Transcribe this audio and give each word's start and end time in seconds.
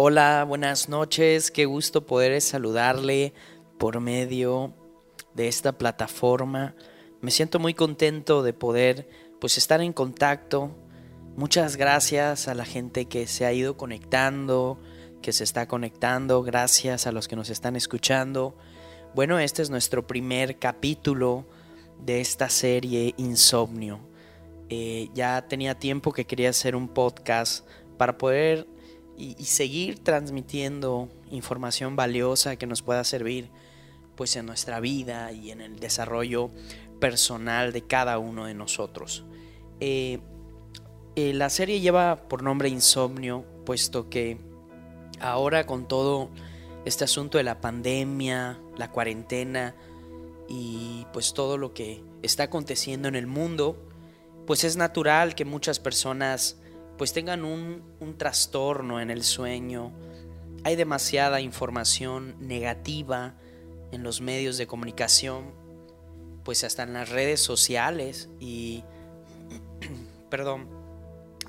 Hola, 0.00 0.44
buenas 0.46 0.88
noches, 0.88 1.50
qué 1.50 1.64
gusto 1.64 2.06
poder 2.06 2.40
saludarle 2.40 3.34
por 3.80 3.98
medio 3.98 4.72
de 5.34 5.48
esta 5.48 5.76
plataforma. 5.76 6.76
Me 7.20 7.32
siento 7.32 7.58
muy 7.58 7.74
contento 7.74 8.44
de 8.44 8.52
poder 8.52 9.08
pues 9.40 9.58
estar 9.58 9.80
en 9.80 9.92
contacto. 9.92 10.70
Muchas 11.34 11.74
gracias 11.74 12.46
a 12.46 12.54
la 12.54 12.64
gente 12.64 13.06
que 13.06 13.26
se 13.26 13.44
ha 13.44 13.52
ido 13.52 13.76
conectando, 13.76 14.78
que 15.20 15.32
se 15.32 15.42
está 15.42 15.66
conectando, 15.66 16.44
gracias 16.44 17.08
a 17.08 17.10
los 17.10 17.26
que 17.26 17.34
nos 17.34 17.50
están 17.50 17.74
escuchando. 17.74 18.56
Bueno, 19.16 19.40
este 19.40 19.62
es 19.62 19.68
nuestro 19.68 20.06
primer 20.06 20.60
capítulo 20.60 21.44
de 21.98 22.20
esta 22.20 22.48
serie 22.50 23.14
Insomnio. 23.16 23.98
Eh, 24.68 25.08
ya 25.12 25.48
tenía 25.48 25.76
tiempo 25.76 26.12
que 26.12 26.24
quería 26.24 26.50
hacer 26.50 26.76
un 26.76 26.86
podcast 26.86 27.66
para 27.96 28.16
poder 28.16 28.77
y, 29.18 29.44
seguir 29.44 30.02
transmitiendo 30.02 31.08
información 31.30 31.96
valiosa 31.96 32.56
que 32.56 32.66
nos 32.66 32.82
pueda 32.82 33.02
servir 33.04 33.50
pues 34.14 34.36
en 34.36 34.46
nuestra 34.46 34.80
vida 34.80 35.32
y 35.32 35.50
en 35.50 35.60
el 35.60 35.80
desarrollo 35.80 36.50
personal 37.00 37.72
de 37.72 37.82
cada 37.82 38.18
uno 38.18 38.46
de 38.46 38.54
nosotros. 38.54 39.24
Eh, 39.80 40.20
eh, 41.16 41.32
la 41.34 41.50
serie 41.50 41.80
lleva 41.80 42.28
por 42.28 42.42
nombre 42.42 42.68
Insomnio, 42.68 43.44
puesto 43.66 44.08
que 44.08 44.38
ahora 45.20 45.66
con 45.66 45.88
todo 45.88 46.30
este 46.84 47.04
asunto 47.04 47.38
de 47.38 47.44
la 47.44 47.60
pandemia, 47.60 48.58
la 48.76 48.90
cuarentena 48.90 49.74
y 50.48 51.06
pues 51.12 51.34
todo 51.34 51.58
lo 51.58 51.74
que 51.74 52.02
está 52.22 52.44
aconteciendo 52.44 53.08
en 53.08 53.16
el 53.16 53.26
mundo, 53.26 53.84
pues 54.46 54.64
es 54.64 54.76
natural 54.76 55.34
que 55.34 55.44
muchas 55.44 55.80
personas 55.80 56.60
pues 56.98 57.12
tengan 57.12 57.44
un, 57.44 58.16
trastorno 58.18 59.00
en 59.00 59.10
el 59.10 59.22
sueño. 59.22 59.92
Hay 60.64 60.74
demasiada 60.74 61.40
información 61.40 62.34
negativa 62.40 63.36
en 63.92 64.02
los 64.02 64.20
medios 64.20 64.58
de 64.58 64.66
comunicación, 64.66 65.52
pues 66.44 66.64
hasta 66.64 66.82
en 66.82 66.94
las 66.94 67.08
redes 67.08 67.40
sociales 67.40 68.28
y, 68.40 68.82
perdón, 70.30 70.68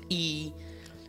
y, 0.08 0.54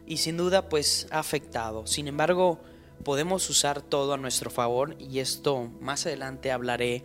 y 0.08 0.18
sin 0.18 0.38
duda 0.38 0.68
pues 0.68 1.08
ha 1.12 1.20
afectado. 1.20 1.86
Sin 1.86 2.08
embargo, 2.08 2.60
podemos 3.06 3.48
usar 3.50 3.84
todo 3.84 4.16
a 4.16 4.18
nuestro 4.18 4.50
favor 4.50 4.96
y 5.00 5.20
esto 5.20 5.70
más 5.80 6.08
adelante 6.08 6.52
hablaré 6.52 7.04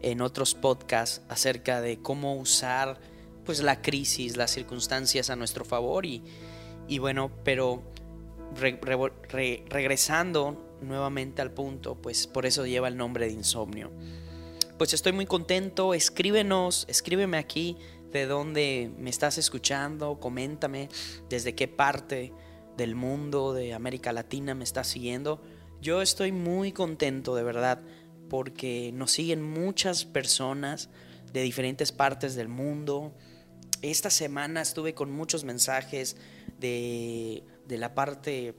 en 0.00 0.22
otros 0.22 0.54
podcasts 0.54 1.20
acerca 1.28 1.82
de 1.82 2.00
cómo 2.00 2.36
usar 2.36 2.98
pues 3.44 3.60
la 3.60 3.82
crisis, 3.82 4.38
las 4.38 4.50
circunstancias 4.50 5.28
a 5.28 5.36
nuestro 5.36 5.66
favor 5.66 6.06
y, 6.06 6.22
y 6.90 6.98
bueno, 6.98 7.30
pero 7.44 7.84
regresando 9.70 10.76
nuevamente 10.82 11.40
al 11.40 11.52
punto, 11.52 11.94
pues 11.94 12.26
por 12.26 12.46
eso 12.46 12.66
lleva 12.66 12.88
el 12.88 12.96
nombre 12.96 13.26
de 13.26 13.32
insomnio. 13.32 13.92
Pues 14.76 14.92
estoy 14.92 15.12
muy 15.12 15.24
contento, 15.24 15.94
escríbenos, 15.94 16.86
escríbeme 16.88 17.38
aquí 17.38 17.76
de 18.10 18.26
dónde 18.26 18.90
me 18.98 19.08
estás 19.08 19.38
escuchando, 19.38 20.18
coméntame 20.18 20.88
desde 21.28 21.54
qué 21.54 21.68
parte 21.68 22.32
del 22.76 22.96
mundo, 22.96 23.52
de 23.54 23.72
América 23.72 24.12
Latina 24.12 24.56
me 24.56 24.64
estás 24.64 24.88
siguiendo. 24.88 25.40
Yo 25.80 26.02
estoy 26.02 26.32
muy 26.32 26.72
contento 26.72 27.36
de 27.36 27.44
verdad 27.44 27.82
porque 28.28 28.90
nos 28.92 29.12
siguen 29.12 29.42
muchas 29.42 30.04
personas 30.04 30.88
de 31.32 31.42
diferentes 31.42 31.92
partes 31.92 32.34
del 32.34 32.48
mundo. 32.48 33.12
Esta 33.80 34.10
semana 34.10 34.60
estuve 34.60 34.92
con 34.92 35.12
muchos 35.12 35.44
mensajes 35.44 36.16
de, 36.60 37.44
la 37.68 37.94
parte 37.94 38.54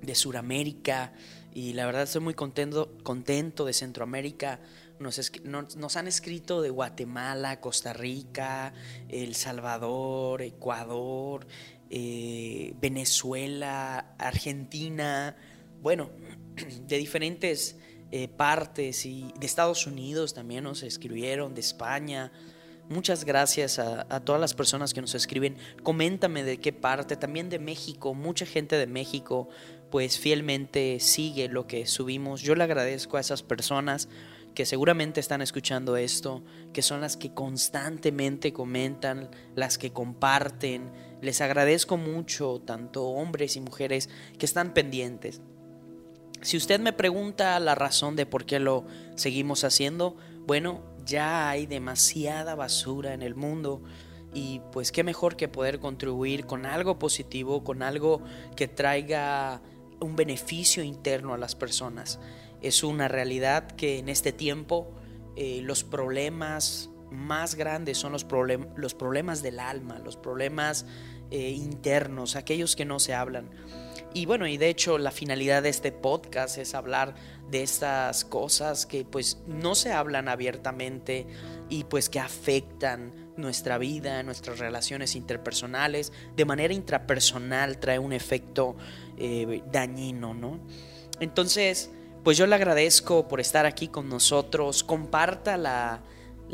de 0.00 0.14
Sudamérica 0.14 1.12
y 1.52 1.72
la 1.72 1.86
verdad 1.86 2.02
estoy 2.02 2.20
muy 2.20 2.34
contento, 2.34 2.96
contento 3.02 3.64
de 3.64 3.72
Centroamérica. 3.72 4.60
Nos, 4.98 5.32
nos, 5.44 5.96
han 5.96 6.06
escrito 6.06 6.62
de 6.62 6.70
Guatemala, 6.70 7.60
Costa 7.60 7.92
Rica, 7.92 8.72
El 9.08 9.34
Salvador, 9.34 10.42
Ecuador, 10.42 11.46
eh, 11.90 12.74
Venezuela, 12.80 14.14
Argentina, 14.18 15.36
bueno, 15.84 16.10
de 16.86 16.96
diferentes 16.96 17.76
eh, 18.10 18.28
partes 18.28 19.06
y 19.06 19.32
de 19.38 19.46
Estados 19.46 19.86
Unidos 19.86 20.34
también 20.34 20.64
nos 20.64 20.82
escribieron, 20.82 21.54
de 21.54 21.60
España, 21.60 22.32
Muchas 22.88 23.24
gracias 23.24 23.78
a, 23.78 24.20
todas 24.20 24.40
las 24.40 24.52
personas 24.52 24.92
que 24.92 25.00
nos 25.00 25.14
escriben. 25.14 25.56
Coméntame 25.82 26.44
de 26.44 26.58
qué 26.58 26.72
parte, 26.72 27.16
también 27.16 27.48
de 27.48 27.58
México. 27.58 28.12
Mucha 28.12 28.44
gente 28.44 28.76
de 28.76 28.86
México 28.86 29.48
pues 29.90 30.18
fielmente 30.18 31.00
sigue 31.00 31.48
lo 31.48 31.66
que 31.66 31.86
subimos. 31.86 32.42
Yo 32.42 32.54
le 32.54 32.64
agradezco 32.64 33.16
a 33.16 33.20
esas 33.20 33.42
personas 33.42 34.08
que 34.54 34.66
seguramente 34.66 35.20
están 35.20 35.40
escuchando 35.40 35.96
esto, 35.96 36.44
que 36.72 36.82
son 36.82 37.00
las 37.00 37.16
que 37.16 37.32
constantemente 37.32 38.52
comentan, 38.52 39.30
las 39.54 39.78
que 39.78 39.92
comparten. 39.92 40.90
Les 41.22 41.40
agradezco 41.40 41.96
mucho, 41.96 42.60
tanto 42.64 43.04
hombres 43.04 43.56
y 43.56 43.60
mujeres, 43.60 44.10
que 44.38 44.46
están 44.46 44.74
pendientes. 44.74 45.40
Si 46.42 46.58
usted 46.58 46.80
me 46.80 46.92
pregunta 46.92 47.58
la 47.60 47.74
razón 47.74 48.16
de 48.16 48.26
por 48.26 48.44
qué 48.44 48.58
lo 48.58 48.84
seguimos 49.16 49.64
haciendo, 49.64 50.16
bueno, 50.46 50.82
ya 51.04 51.50
hay 51.50 51.66
demasiada 51.66 52.54
basura 52.54 53.14
en 53.14 53.22
el 53.22 53.34
mundo 53.34 53.82
y 54.32 54.60
pues 54.72 54.90
qué 54.90 55.04
mejor 55.04 55.36
que 55.36 55.48
poder 55.48 55.78
contribuir 55.78 56.46
con 56.46 56.66
algo 56.66 56.98
positivo, 56.98 57.62
con 57.62 57.82
algo 57.82 58.22
que 58.56 58.66
traiga 58.68 59.62
un 60.00 60.16
beneficio 60.16 60.82
interno 60.82 61.34
a 61.34 61.38
las 61.38 61.54
personas. 61.54 62.18
Es 62.60 62.82
una 62.82 63.08
realidad 63.08 63.68
que 63.72 63.98
en 63.98 64.08
este 64.08 64.32
tiempo 64.32 64.92
eh, 65.36 65.60
los 65.62 65.84
problemas 65.84 66.90
más 67.10 67.54
grandes 67.54 67.98
son 67.98 68.12
los, 68.12 68.26
los 68.76 68.94
problemas 68.94 69.42
del 69.42 69.60
alma, 69.60 70.00
los 70.00 70.16
problemas 70.16 70.86
eh, 71.30 71.50
internos, 71.50 72.36
aquellos 72.36 72.76
que 72.76 72.84
no 72.84 72.98
se 72.98 73.14
hablan. 73.14 73.50
Y 74.12 74.26
bueno, 74.26 74.46
y 74.46 74.56
de 74.56 74.68
hecho 74.68 74.98
la 74.98 75.10
finalidad 75.10 75.62
de 75.62 75.68
este 75.68 75.90
podcast 75.90 76.58
es 76.58 76.74
hablar 76.74 77.14
de 77.54 77.62
estas 77.62 78.24
cosas 78.24 78.84
que 78.84 79.04
pues 79.04 79.38
no 79.46 79.76
se 79.76 79.92
hablan 79.92 80.28
abiertamente 80.28 81.24
y 81.68 81.84
pues 81.84 82.08
que 82.08 82.18
afectan 82.18 83.32
nuestra 83.36 83.78
vida, 83.78 84.24
nuestras 84.24 84.58
relaciones 84.58 85.14
interpersonales, 85.14 86.12
de 86.34 86.44
manera 86.46 86.74
intrapersonal 86.74 87.78
trae 87.78 88.00
un 88.00 88.12
efecto 88.12 88.74
eh, 89.16 89.62
dañino, 89.70 90.34
¿no? 90.34 90.58
Entonces, 91.20 91.92
pues 92.24 92.36
yo 92.36 92.48
le 92.48 92.56
agradezco 92.56 93.28
por 93.28 93.38
estar 93.38 93.66
aquí 93.66 93.86
con 93.86 94.08
nosotros, 94.08 94.82
comparta 94.82 95.56
la, 95.56 96.02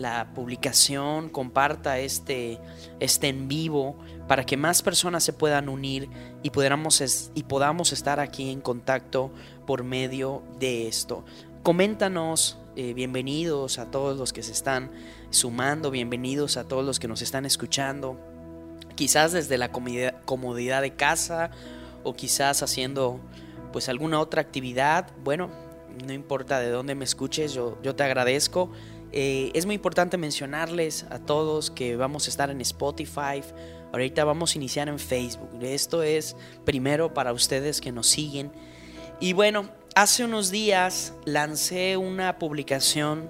la 0.00 0.32
publicación, 0.32 1.28
comparta 1.28 1.98
este, 1.98 2.58
este 3.00 3.28
en 3.28 3.48
vivo 3.48 3.98
para 4.26 4.46
que 4.46 4.56
más 4.56 4.80
personas 4.80 5.22
se 5.22 5.34
puedan 5.34 5.68
unir 5.68 6.08
y 6.42 6.48
podamos, 6.48 7.30
y 7.34 7.42
podamos 7.42 7.92
estar 7.92 8.18
aquí 8.18 8.50
en 8.50 8.62
contacto 8.62 9.30
por 9.66 9.84
medio 9.84 10.42
de 10.58 10.88
esto. 10.88 11.26
Coméntanos, 11.62 12.58
eh, 12.76 12.94
bienvenidos 12.94 13.78
a 13.78 13.90
todos 13.90 14.16
los 14.16 14.32
que 14.32 14.42
se 14.42 14.52
están 14.52 14.90
sumando, 15.28 15.90
bienvenidos 15.90 16.56
a 16.56 16.66
todos 16.66 16.82
los 16.82 16.98
que 16.98 17.06
nos 17.06 17.20
están 17.20 17.44
escuchando, 17.44 18.18
quizás 18.94 19.32
desde 19.32 19.58
la 19.58 19.70
comodidad 19.70 20.80
de 20.80 20.94
casa 20.94 21.50
o 22.04 22.14
quizás 22.14 22.62
haciendo 22.62 23.20
pues 23.70 23.90
alguna 23.90 24.18
otra 24.18 24.40
actividad, 24.40 25.10
bueno, 25.22 25.50
no 26.06 26.14
importa 26.14 26.58
de 26.58 26.70
dónde 26.70 26.94
me 26.94 27.04
escuches, 27.04 27.52
yo, 27.52 27.76
yo 27.82 27.94
te 27.94 28.02
agradezco 28.02 28.70
eh, 29.12 29.50
es 29.54 29.66
muy 29.66 29.74
importante 29.74 30.16
mencionarles 30.16 31.04
a 31.10 31.18
todos 31.18 31.70
que 31.70 31.96
vamos 31.96 32.26
a 32.26 32.30
estar 32.30 32.50
en 32.50 32.60
Spotify. 32.60 33.42
Ahorita 33.92 34.24
vamos 34.24 34.54
a 34.54 34.58
iniciar 34.58 34.88
en 34.88 34.98
Facebook. 34.98 35.50
Esto 35.62 36.02
es 36.02 36.36
primero 36.64 37.12
para 37.12 37.32
ustedes 37.32 37.80
que 37.80 37.90
nos 37.90 38.06
siguen. 38.06 38.52
Y 39.18 39.32
bueno, 39.32 39.68
hace 39.94 40.24
unos 40.24 40.50
días 40.50 41.14
lancé 41.24 41.96
una 41.96 42.38
publicación 42.38 43.28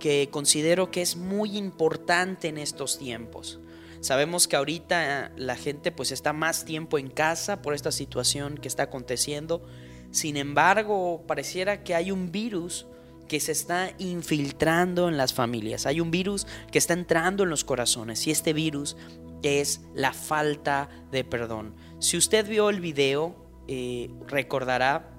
que 0.00 0.28
considero 0.30 0.90
que 0.90 1.00
es 1.00 1.16
muy 1.16 1.56
importante 1.56 2.48
en 2.48 2.58
estos 2.58 2.98
tiempos. 2.98 3.60
Sabemos 4.00 4.48
que 4.48 4.56
ahorita 4.56 5.32
la 5.36 5.56
gente 5.56 5.90
pues 5.90 6.12
está 6.12 6.34
más 6.34 6.66
tiempo 6.66 6.98
en 6.98 7.08
casa 7.08 7.62
por 7.62 7.72
esta 7.72 7.90
situación 7.90 8.58
que 8.58 8.68
está 8.68 8.82
aconteciendo. 8.82 9.64
Sin 10.10 10.36
embargo, 10.36 11.22
pareciera 11.26 11.84
que 11.84 11.94
hay 11.94 12.10
un 12.10 12.30
virus 12.30 12.86
que 13.28 13.40
se 13.40 13.52
está 13.52 13.92
infiltrando 13.98 15.08
en 15.08 15.16
las 15.16 15.32
familias. 15.34 15.86
Hay 15.86 16.00
un 16.00 16.10
virus 16.10 16.46
que 16.70 16.78
está 16.78 16.94
entrando 16.94 17.44
en 17.44 17.50
los 17.50 17.64
corazones 17.64 18.26
y 18.26 18.30
este 18.30 18.52
virus 18.52 18.96
es 19.42 19.82
la 19.94 20.12
falta 20.12 20.88
de 21.10 21.24
perdón. 21.24 21.74
Si 22.00 22.16
usted 22.16 22.48
vio 22.48 22.70
el 22.70 22.80
video, 22.80 23.36
eh, 23.68 24.10
recordará 24.26 25.14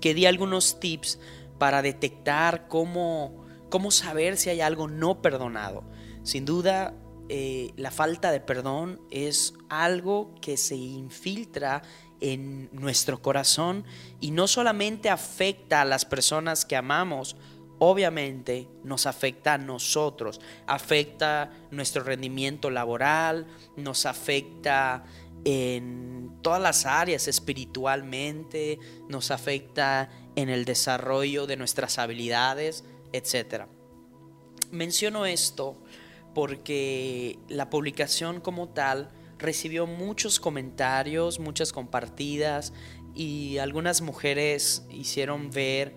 que 0.00 0.14
di 0.14 0.26
algunos 0.26 0.80
tips 0.80 1.18
para 1.58 1.82
detectar 1.82 2.68
cómo, 2.68 3.44
cómo 3.70 3.90
saber 3.90 4.36
si 4.36 4.50
hay 4.50 4.60
algo 4.60 4.88
no 4.88 5.22
perdonado. 5.22 5.84
Sin 6.22 6.44
duda, 6.44 6.94
eh, 7.28 7.72
la 7.76 7.90
falta 7.90 8.30
de 8.30 8.40
perdón 8.40 9.00
es 9.10 9.54
algo 9.68 10.34
que 10.40 10.56
se 10.56 10.76
infiltra 10.76 11.82
en 12.22 12.70
nuestro 12.72 13.20
corazón 13.20 13.84
y 14.20 14.30
no 14.30 14.46
solamente 14.46 15.10
afecta 15.10 15.82
a 15.82 15.84
las 15.84 16.04
personas 16.04 16.64
que 16.64 16.76
amamos, 16.76 17.36
obviamente 17.80 18.68
nos 18.84 19.06
afecta 19.06 19.54
a 19.54 19.58
nosotros, 19.58 20.40
afecta 20.68 21.50
nuestro 21.72 22.04
rendimiento 22.04 22.70
laboral, 22.70 23.48
nos 23.76 24.06
afecta 24.06 25.04
en 25.44 26.38
todas 26.42 26.62
las 26.62 26.86
áreas 26.86 27.26
espiritualmente, 27.26 28.78
nos 29.08 29.32
afecta 29.32 30.08
en 30.36 30.48
el 30.48 30.64
desarrollo 30.64 31.48
de 31.48 31.56
nuestras 31.56 31.98
habilidades, 31.98 32.84
etc. 33.12 33.64
Menciono 34.70 35.26
esto 35.26 35.76
porque 36.34 37.40
la 37.48 37.68
publicación 37.68 38.40
como 38.40 38.68
tal 38.68 39.10
recibió 39.42 39.86
muchos 39.86 40.40
comentarios, 40.40 41.38
muchas 41.38 41.72
compartidas 41.72 42.72
y 43.14 43.58
algunas 43.58 44.00
mujeres 44.00 44.86
hicieron 44.90 45.50
ver 45.50 45.94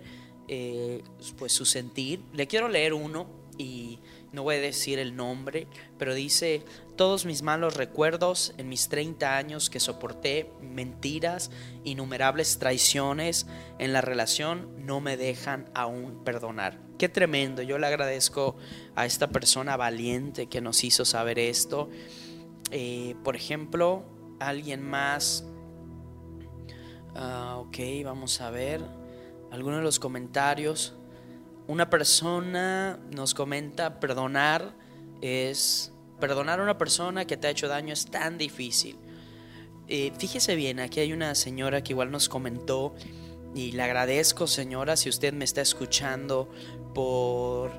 eh, 0.48 1.02
pues 1.38 1.52
su 1.52 1.64
sentir. 1.64 2.20
Le 2.32 2.46
quiero 2.46 2.68
leer 2.68 2.92
uno 2.92 3.26
y 3.58 3.98
no 4.32 4.42
voy 4.42 4.56
a 4.56 4.60
decir 4.60 4.98
el 4.98 5.16
nombre, 5.16 5.66
pero 5.98 6.14
dice, 6.14 6.62
todos 6.96 7.24
mis 7.24 7.42
malos 7.42 7.76
recuerdos 7.76 8.52
en 8.58 8.68
mis 8.68 8.88
30 8.88 9.36
años 9.36 9.70
que 9.70 9.80
soporté 9.80 10.50
mentiras, 10.60 11.50
innumerables 11.84 12.58
traiciones 12.58 13.46
en 13.78 13.92
la 13.92 14.02
relación, 14.02 14.68
no 14.84 15.00
me 15.00 15.16
dejan 15.16 15.70
aún 15.74 16.22
perdonar. 16.22 16.78
Qué 16.98 17.08
tremendo, 17.08 17.62
yo 17.62 17.78
le 17.78 17.86
agradezco 17.86 18.56
a 18.94 19.06
esta 19.06 19.28
persona 19.28 19.76
valiente 19.76 20.46
que 20.46 20.60
nos 20.60 20.84
hizo 20.84 21.04
saber 21.04 21.38
esto. 21.38 21.88
Eh, 22.70 23.14
por 23.22 23.36
ejemplo, 23.36 24.04
alguien 24.40 24.82
más... 24.82 25.44
Ah, 27.14 27.56
ok, 27.58 27.78
vamos 28.04 28.40
a 28.40 28.50
ver 28.50 28.82
algunos 29.50 29.78
de 29.78 29.84
los 29.84 29.98
comentarios. 29.98 30.94
Una 31.66 31.88
persona 31.90 32.98
nos 33.14 33.34
comenta, 33.34 34.00
perdonar 34.00 34.74
es... 35.20 35.92
Perdonar 36.20 36.60
a 36.60 36.62
una 36.62 36.78
persona 36.78 37.26
que 37.26 37.36
te 37.36 37.46
ha 37.46 37.50
hecho 37.50 37.68
daño 37.68 37.92
es 37.92 38.06
tan 38.06 38.38
difícil. 38.38 38.96
Eh, 39.88 40.12
fíjese 40.18 40.56
bien, 40.56 40.80
aquí 40.80 41.00
hay 41.00 41.12
una 41.12 41.34
señora 41.34 41.82
que 41.82 41.92
igual 41.92 42.10
nos 42.10 42.28
comentó 42.28 42.94
y 43.54 43.72
le 43.72 43.82
agradezco 43.82 44.46
señora 44.46 44.96
si 44.96 45.08
usted 45.08 45.32
me 45.32 45.44
está 45.44 45.60
escuchando 45.60 46.50
por 46.94 47.70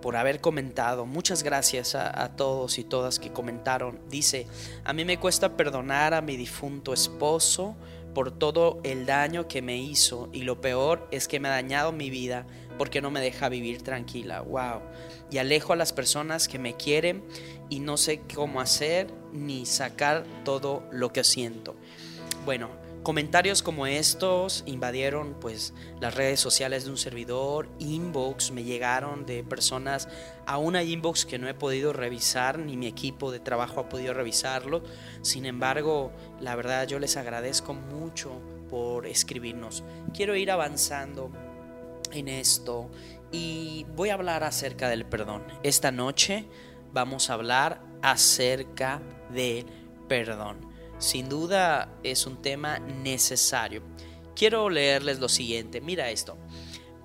por 0.00 0.16
haber 0.16 0.40
comentado. 0.40 1.06
Muchas 1.06 1.42
gracias 1.42 1.94
a, 1.94 2.36
todos 2.36 2.78
y 2.78 2.84
todas 2.84 3.18
que 3.18 3.32
comentaron. 3.32 4.00
Dice, 4.08 4.46
a 4.84 4.92
mí 4.92 5.04
me 5.04 5.18
cuesta 5.18 5.56
perdonar 5.56 6.14
a 6.14 6.22
mi 6.22 6.36
difunto 6.36 6.92
esposo 6.92 7.76
por 8.14 8.30
todo 8.30 8.80
el 8.82 9.06
daño 9.06 9.46
que 9.46 9.62
me 9.62 9.76
hizo 9.76 10.28
y 10.32 10.42
lo 10.42 10.60
peor 10.60 11.06
es 11.10 11.28
que 11.28 11.38
me 11.38 11.48
ha 11.48 11.52
dañado 11.52 11.92
mi 11.92 12.10
vida 12.10 12.46
porque 12.78 13.00
no 13.00 13.10
me 13.10 13.20
deja 13.20 13.48
vivir 13.48 13.82
tranquila. 13.82 14.40
Wow. 14.40 14.80
Y 15.30 15.38
alejo 15.38 15.72
a 15.72 15.76
las 15.76 15.92
personas 15.92 16.48
que 16.48 16.58
me 16.58 16.74
quieren 16.74 17.22
y 17.68 17.80
no 17.80 17.96
sé 17.96 18.22
cómo 18.34 18.60
hacer 18.60 19.08
ni 19.32 19.66
sacar 19.66 20.24
todo 20.44 20.82
lo 20.90 21.12
que 21.12 21.22
siento. 21.22 21.76
Bueno, 22.44 22.79
Comentarios 23.02 23.62
como 23.62 23.86
estos 23.86 24.62
invadieron 24.66 25.34
pues 25.40 25.72
las 26.00 26.14
redes 26.14 26.38
sociales 26.38 26.84
de 26.84 26.90
un 26.90 26.98
servidor, 26.98 27.70
inbox 27.78 28.50
me 28.50 28.62
llegaron 28.62 29.24
de 29.24 29.42
personas 29.42 30.06
a 30.44 30.58
una 30.58 30.82
inbox 30.82 31.24
que 31.24 31.38
no 31.38 31.48
he 31.48 31.54
podido 31.54 31.94
revisar 31.94 32.58
ni 32.58 32.76
mi 32.76 32.86
equipo 32.86 33.32
de 33.32 33.40
trabajo 33.40 33.80
ha 33.80 33.88
podido 33.88 34.12
revisarlo. 34.12 34.82
Sin 35.22 35.46
embargo, 35.46 36.12
la 36.40 36.54
verdad 36.56 36.86
yo 36.86 36.98
les 36.98 37.16
agradezco 37.16 37.72
mucho 37.72 38.32
por 38.68 39.06
escribirnos. 39.06 39.82
Quiero 40.12 40.36
ir 40.36 40.50
avanzando 40.50 41.30
en 42.12 42.28
esto 42.28 42.90
y 43.32 43.86
voy 43.96 44.10
a 44.10 44.14
hablar 44.14 44.44
acerca 44.44 44.90
del 44.90 45.06
perdón. 45.06 45.42
Esta 45.62 45.90
noche 45.90 46.44
vamos 46.92 47.30
a 47.30 47.34
hablar 47.34 47.82
acerca 48.02 49.00
del 49.30 49.64
perdón. 50.06 50.69
Sin 51.00 51.30
duda 51.30 51.88
es 52.02 52.26
un 52.26 52.42
tema 52.42 52.78
necesario. 52.78 53.82
Quiero 54.36 54.68
leerles 54.68 55.18
lo 55.18 55.30
siguiente. 55.30 55.80
Mira 55.80 56.10
esto. 56.10 56.36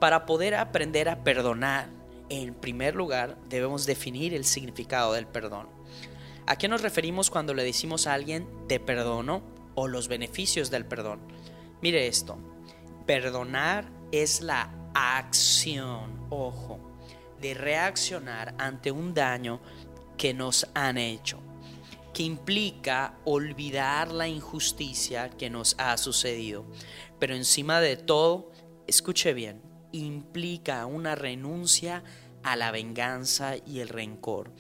Para 0.01 0.25
poder 0.25 0.53
aprender 0.53 1.07
a 1.07 1.23
perdonar, 1.23 1.87
en 2.27 2.55
primer 2.55 2.93
lugar 2.93 3.37
debemos 3.47 3.85
definir 3.85 4.33
el 4.33 4.43
significado 4.43 5.13
del 5.13 5.27
perdón. 5.27 5.69
¿A 6.45 6.57
qué 6.57 6.67
nos 6.67 6.81
referimos 6.81 7.29
cuando 7.29 7.53
le 7.53 7.63
decimos 7.63 8.05
a 8.05 8.13
alguien 8.13 8.49
te 8.67 8.81
perdono 8.81 9.43
o 9.75 9.87
los 9.87 10.09
beneficios 10.09 10.69
del 10.69 10.85
perdón? 10.85 11.21
Mire 11.81 12.07
esto. 12.07 12.37
Perdonar 13.05 13.89
es 14.11 14.41
la 14.41 14.89
acción, 14.93 16.27
ojo, 16.29 16.81
de 17.39 17.53
reaccionar 17.53 18.55
ante 18.57 18.91
un 18.91 19.13
daño 19.13 19.61
que 20.17 20.33
nos 20.33 20.67
han 20.73 20.97
hecho 20.97 21.39
que 22.15 22.23
implica 22.23 23.19
olvidar 23.25 24.09
la 24.13 24.29
injusticia 24.29 25.29
que 25.29 25.49
nos 25.49 25.75
ha 25.77 25.97
sucedido. 25.97 26.65
Pero 27.19 27.35
encima 27.35 27.81
de 27.81 27.97
todo, 27.97 28.53
escuche 28.87 29.33
bien, 29.33 29.61
implica 29.91 30.85
una 30.85 31.15
renuncia 31.15 32.05
a 32.41 32.55
la 32.55 32.71
venganza 32.71 33.55
y 33.57 33.81
el 33.81 33.89
rencor, 33.89 34.53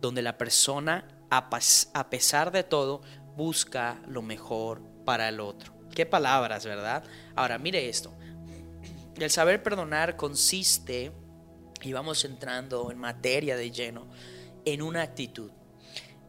donde 0.00 0.22
la 0.22 0.38
persona, 0.38 1.08
a 1.28 2.08
pesar 2.08 2.52
de 2.52 2.62
todo, 2.62 3.02
busca 3.36 4.00
lo 4.06 4.22
mejor 4.22 4.80
para 5.04 5.28
el 5.28 5.40
otro. 5.40 5.74
Qué 5.92 6.06
palabras, 6.06 6.64
¿verdad? 6.64 7.02
Ahora, 7.34 7.58
mire 7.58 7.88
esto. 7.88 8.14
El 9.16 9.30
saber 9.32 9.60
perdonar 9.60 10.14
consiste, 10.16 11.10
y 11.82 11.92
vamos 11.92 12.24
entrando 12.24 12.92
en 12.92 12.98
materia 12.98 13.56
de 13.56 13.72
lleno, 13.72 14.08
en 14.64 14.82
una 14.82 15.02
actitud 15.02 15.50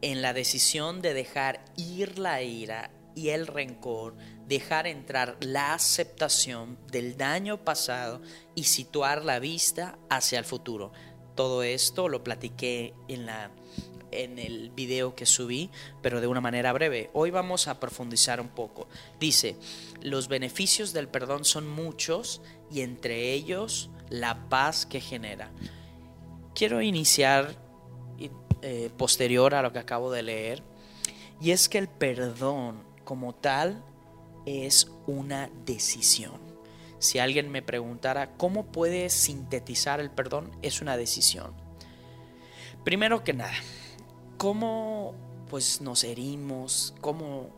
en 0.04 0.22
la 0.22 0.34
decisión 0.34 1.02
de 1.02 1.14
dejar 1.14 1.64
ir 1.78 2.20
la 2.20 2.44
ira 2.44 2.92
y 3.16 3.30
el 3.30 3.48
rencor, 3.48 4.18
dejar 4.46 4.86
entrar 4.86 5.38
la 5.40 5.74
aceptación 5.74 6.78
del 6.92 7.16
daño 7.16 7.64
pasado 7.64 8.22
y 8.54 8.66
situar 8.66 9.24
la 9.24 9.40
vista 9.40 9.98
hacia 10.10 10.40
el 10.40 10.46
futuro. 10.46 10.92
Todo 11.36 11.64
esto 11.64 12.10
lo 12.10 12.22
platiqué 12.22 12.94
en 13.08 13.26
la 13.26 13.50
en 14.12 14.38
el 14.38 14.70
video 14.70 15.16
que 15.16 15.26
subí, 15.26 15.72
pero 16.04 16.22
de 16.22 16.28
una 16.28 16.42
manera 16.42 16.72
breve. 16.72 17.10
Hoy 17.14 17.32
vamos 17.32 17.68
a 17.68 17.80
profundizar 17.80 18.40
un 18.40 18.50
poco. 18.50 18.88
Dice, 19.20 19.56
los 20.04 20.28
beneficios 20.28 20.94
del 20.94 21.08
perdón 21.08 21.46
son 21.46 21.68
muchos 21.68 22.42
y 22.70 22.82
entre 22.82 23.34
ellos 23.34 23.90
la 24.10 24.50
paz 24.50 24.86
que 24.86 25.02
genera. 25.02 25.52
Quiero 26.54 26.84
iniciar 26.84 27.63
eh, 28.64 28.90
posterior 28.98 29.54
a 29.54 29.62
lo 29.62 29.74
que 29.74 29.80
acabo 29.80 30.12
de 30.12 30.24
leer, 30.24 30.64
y 31.42 31.52
es 31.52 31.68
que 31.68 31.78
el 31.78 31.90
perdón 31.90 32.82
como 33.04 33.36
tal 33.36 33.84
es 34.46 34.90
una 35.06 35.50
decisión. 35.66 36.40
Si 37.00 37.20
alguien 37.20 37.52
me 37.52 37.62
preguntara 37.62 38.32
cómo 38.38 38.68
puede 38.68 39.10
sintetizar 39.10 40.00
el 40.00 40.10
perdón, 40.10 40.52
es 40.62 40.82
una 40.82 40.96
decisión. 40.96 41.54
Primero 42.86 43.26
que 43.26 43.34
nada, 43.34 43.54
¿cómo 44.38 45.14
pues 45.50 45.82
nos 45.82 46.06
herimos? 46.06 46.96
¿Cómo 47.02 47.50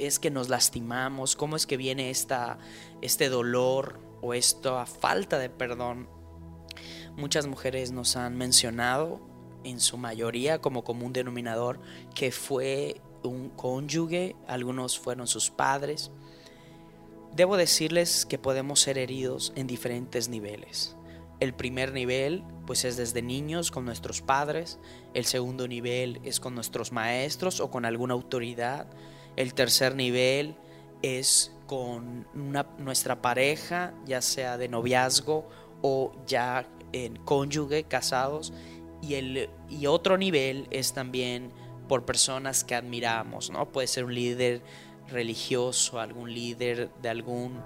es 0.00 0.18
que 0.18 0.30
nos 0.30 0.48
lastimamos? 0.48 1.36
¿Cómo 1.36 1.56
es 1.56 1.66
que 1.66 1.76
viene 1.76 2.08
esta, 2.08 2.58
este 3.02 3.28
dolor 3.28 4.00
o 4.22 4.32
esta 4.32 4.86
falta 4.86 5.38
de 5.38 5.50
perdón? 5.50 6.08
Muchas 7.16 7.46
mujeres 7.46 7.92
nos 7.92 8.16
han 8.16 8.36
mencionado 8.36 9.20
en 9.64 9.80
su 9.80 9.98
mayoría 9.98 10.60
como 10.60 10.84
común 10.84 11.12
denominador 11.12 11.80
que 12.14 12.32
fue 12.32 13.00
un 13.22 13.50
cónyuge, 13.50 14.36
algunos 14.46 14.98
fueron 14.98 15.26
sus 15.26 15.50
padres. 15.50 16.10
Debo 17.34 17.56
decirles 17.56 18.26
que 18.26 18.38
podemos 18.38 18.80
ser 18.80 18.98
heridos 18.98 19.52
en 19.56 19.66
diferentes 19.66 20.28
niveles. 20.28 20.96
El 21.40 21.54
primer 21.54 21.92
nivel 21.92 22.42
pues 22.66 22.84
es 22.84 22.96
desde 22.96 23.22
niños 23.22 23.70
con 23.70 23.84
nuestros 23.84 24.20
padres, 24.20 24.78
el 25.14 25.24
segundo 25.24 25.68
nivel 25.68 26.20
es 26.24 26.40
con 26.40 26.54
nuestros 26.54 26.92
maestros 26.92 27.60
o 27.60 27.70
con 27.70 27.84
alguna 27.84 28.14
autoridad, 28.14 28.86
el 29.36 29.54
tercer 29.54 29.94
nivel 29.94 30.56
es 31.02 31.52
con 31.66 32.26
nuestra 32.78 33.22
pareja, 33.22 33.94
ya 34.04 34.20
sea 34.20 34.58
de 34.58 34.68
noviazgo 34.68 35.48
o 35.80 36.12
ya 36.26 36.66
en 36.92 37.16
cónyuge, 37.16 37.84
casados, 37.84 38.52
y, 39.02 39.14
el, 39.14 39.50
y 39.68 39.86
otro 39.86 40.18
nivel 40.18 40.66
es 40.70 40.92
también 40.92 41.52
por 41.88 42.04
personas 42.04 42.64
que 42.64 42.74
admiramos, 42.74 43.50
¿no? 43.50 43.70
Puede 43.70 43.86
ser 43.86 44.04
un 44.04 44.14
líder 44.14 44.62
religioso, 45.08 46.00
algún 46.00 46.32
líder 46.32 46.90
de 47.00 47.08
algún, 47.08 47.60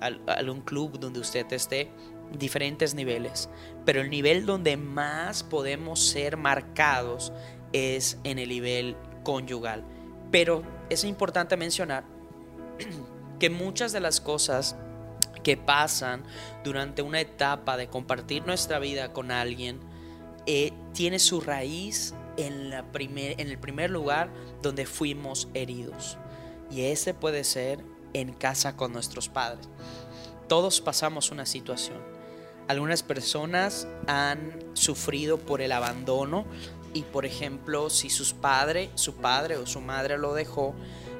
algún 0.00 0.60
club 0.60 0.98
donde 0.98 1.20
usted 1.20 1.50
esté, 1.52 1.90
diferentes 2.38 2.94
niveles. 2.94 3.48
Pero 3.84 4.00
el 4.00 4.10
nivel 4.10 4.46
donde 4.46 4.76
más 4.76 5.42
podemos 5.42 6.00
ser 6.00 6.36
marcados 6.36 7.32
es 7.72 8.18
en 8.24 8.38
el 8.38 8.48
nivel 8.50 8.96
conyugal. 9.22 9.84
Pero 10.30 10.62
es 10.90 11.04
importante 11.04 11.56
mencionar 11.56 12.04
que 13.38 13.50
muchas 13.50 13.92
de 13.92 14.00
las 14.00 14.20
cosas 14.20 14.76
que 15.42 15.56
pasan 15.56 16.24
durante 16.64 17.02
una 17.02 17.20
etapa 17.20 17.76
de 17.76 17.88
compartir 17.88 18.46
nuestra 18.46 18.78
vida 18.78 19.12
con 19.12 19.30
alguien 19.30 19.80
eh, 20.46 20.72
tiene 20.92 21.18
su 21.18 21.40
raíz 21.40 22.14
en, 22.36 22.70
la 22.70 22.84
primer, 22.92 23.40
en 23.40 23.48
el 23.48 23.58
primer 23.58 23.90
lugar 23.90 24.30
donde 24.62 24.86
fuimos 24.86 25.48
heridos. 25.54 26.18
Y 26.70 26.82
ese 26.82 27.14
puede 27.14 27.44
ser 27.44 27.84
en 28.12 28.32
casa 28.32 28.76
con 28.76 28.92
nuestros 28.92 29.28
padres. 29.28 29.68
Todos 30.48 30.80
pasamos 30.80 31.30
una 31.30 31.46
situación. 31.46 31.98
Algunas 32.68 33.02
personas 33.02 33.86
han 34.06 34.58
sufrido 34.72 35.38
por 35.38 35.60
el 35.60 35.72
abandono 35.72 36.46
y 36.94 37.02
por 37.02 37.26
ejemplo 37.26 37.90
si 37.90 38.08
sus 38.08 38.32
padres, 38.32 38.88
su 38.94 39.16
padre 39.16 39.56
o 39.56 39.66
su 39.66 39.80
madre 39.80 40.16
lo 40.16 40.32
dejó 40.32 40.74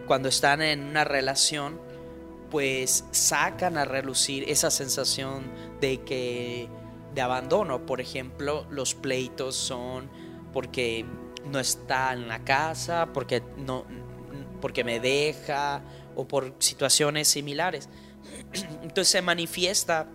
cuando 0.07 0.29
están 0.29 0.63
en 0.63 0.83
una 0.85 1.05
relación, 1.05 1.79
pues 2.51 3.05
sacan 3.11 3.77
a 3.77 3.85
relucir 3.85 4.45
esa 4.49 4.71
sensación 4.71 5.45
de 5.81 6.03
que 6.03 6.69
de 7.15 7.21
abandono. 7.21 7.87
Por 7.87 8.01
ejemplo, 8.01 8.67
los 8.71 8.95
pleitos 8.95 9.55
son 9.57 10.09
porque 10.53 11.05
no 11.47 11.59
está 11.61 12.13
en 12.13 12.29
la 12.29 12.45
casa, 12.45 13.11
porque 13.13 13.43
no 13.57 13.85
porque 14.61 14.83
me 14.83 14.99
deja 14.99 15.83
o 16.17 16.27
por 16.27 16.55
situaciones 16.59 17.29
similares. 17.29 17.91
Entonces 18.83 19.09
se 19.09 19.21
manifiesta 19.21 20.09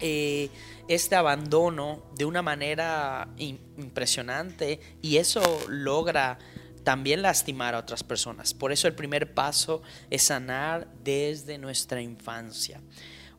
eh, 0.00 0.50
este 0.86 1.16
abandono 1.16 2.02
de 2.14 2.26
una 2.26 2.42
manera 2.42 3.28
impresionante 3.38 4.80
y 5.00 5.16
eso 5.16 5.40
logra 5.68 6.38
también 6.84 7.22
lastimar 7.22 7.74
a 7.74 7.78
otras 7.78 8.02
personas. 8.02 8.52
Por 8.52 8.70
eso 8.70 8.86
el 8.86 8.94
primer 8.94 9.32
paso 9.32 9.80
es 10.10 10.24
sanar 10.24 10.86
desde 11.02 11.56
nuestra 11.56 12.02
infancia. 12.02 12.82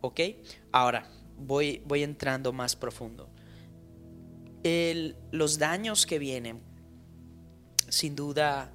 ¿Ok? 0.01 0.21
Ahora, 0.71 1.07
voy, 1.45 1.81
voy 1.85 2.03
entrando 2.03 2.53
más 2.53 2.75
profundo. 2.75 3.29
los 5.31 5.57
daños 5.57 6.05
que 6.05 6.19
vienen, 6.19 6.61
sin 7.89 8.15
duda, 8.15 8.71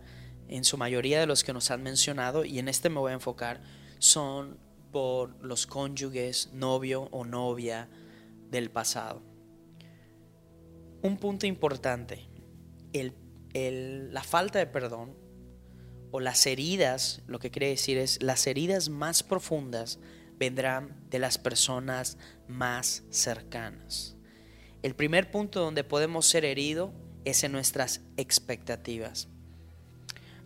en 0.49 0.65
su 0.65 0.77
mayoría 0.77 1.21
de 1.21 1.27
los 1.27 1.43
que 1.43 1.53
nos 1.53 1.71
han 1.71 1.83
mencionado, 1.83 2.45
y 2.45 2.59
en 2.59 2.69
este 2.69 2.89
me 2.89 3.01
voy 3.01 3.13
a 3.13 3.15
enfocar, 3.15 3.63
son 3.99 4.59
por 4.93 5.43
los 5.45 5.67
cónyuges, 5.67 6.51
novio 6.53 7.09
o 7.13 7.25
novia 7.25 7.89
del 8.51 8.71
pasado. 8.71 9.23
Un 11.03 11.19
punto 11.19 11.47
importante, 11.47 12.29
el 12.93 13.15
la 14.13 14.23
falta 14.23 14.59
de 14.59 14.67
perdón 14.67 15.17
o 16.11 16.21
las 16.21 16.47
heridas, 16.47 17.23
lo 17.27 17.39
que 17.39 17.51
quiere 17.51 17.69
decir 17.69 17.99
es 17.99 18.23
las 18.23 18.47
heridas 18.47 18.89
más 18.89 19.23
profundas 19.23 19.99
vendrán 20.39 20.97
de 21.11 21.19
las 21.19 21.39
personas 21.39 22.19
más 22.49 23.05
cercanas. 23.11 24.17
El 24.83 24.95
primer 24.95 25.31
punto 25.31 25.61
donde 25.61 25.85
podemos 25.85 26.27
ser 26.27 26.45
heridos 26.45 26.91
es 27.25 27.43
en 27.45 27.53
nuestras 27.53 28.03
expectativas. 28.17 29.29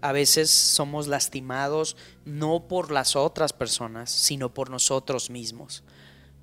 A 0.00 0.12
veces 0.12 0.50
somos 0.50 1.08
lastimados 1.08 1.96
no 2.24 2.68
por 2.68 2.90
las 2.90 3.16
otras 3.16 3.52
personas, 3.52 4.10
sino 4.10 4.54
por 4.54 4.70
nosotros 4.70 5.28
mismos. 5.28 5.84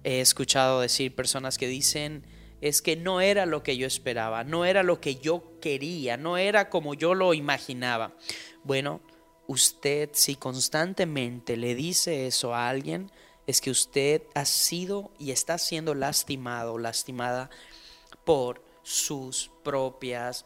He 0.04 0.22
escuchado 0.22 0.82
decir 0.82 1.16
personas 1.16 1.58
que 1.58 1.68
dicen, 1.68 2.24
es 2.62 2.82
que 2.82 2.96
no 2.96 3.20
era 3.20 3.46
lo 3.46 3.64
que 3.64 3.78
yo 3.78 3.88
esperaba, 3.88 4.44
no 4.44 4.66
era 4.66 4.84
lo 4.84 5.02
que 5.02 5.16
yo 5.16 5.60
quería, 5.60 6.18
no 6.18 6.38
era 6.38 6.70
como 6.70 6.94
yo 6.94 7.16
lo 7.16 7.34
imaginaba. 7.34 8.16
Bueno, 8.64 9.02
usted 9.48 10.10
si 10.14 10.36
constantemente 10.36 11.58
le 11.58 11.74
dice 11.74 12.28
eso 12.28 12.54
a 12.54 12.70
alguien, 12.70 13.12
es 13.48 13.62
que 13.62 13.72
usted 13.72 14.24
ha 14.36 14.46
sido 14.46 15.12
y 15.18 15.32
está 15.32 15.58
siendo 15.58 15.96
lastimado, 15.96 16.78
lastimada 16.78 17.50
por 18.26 18.62
sus 18.84 19.50
propias 19.64 20.46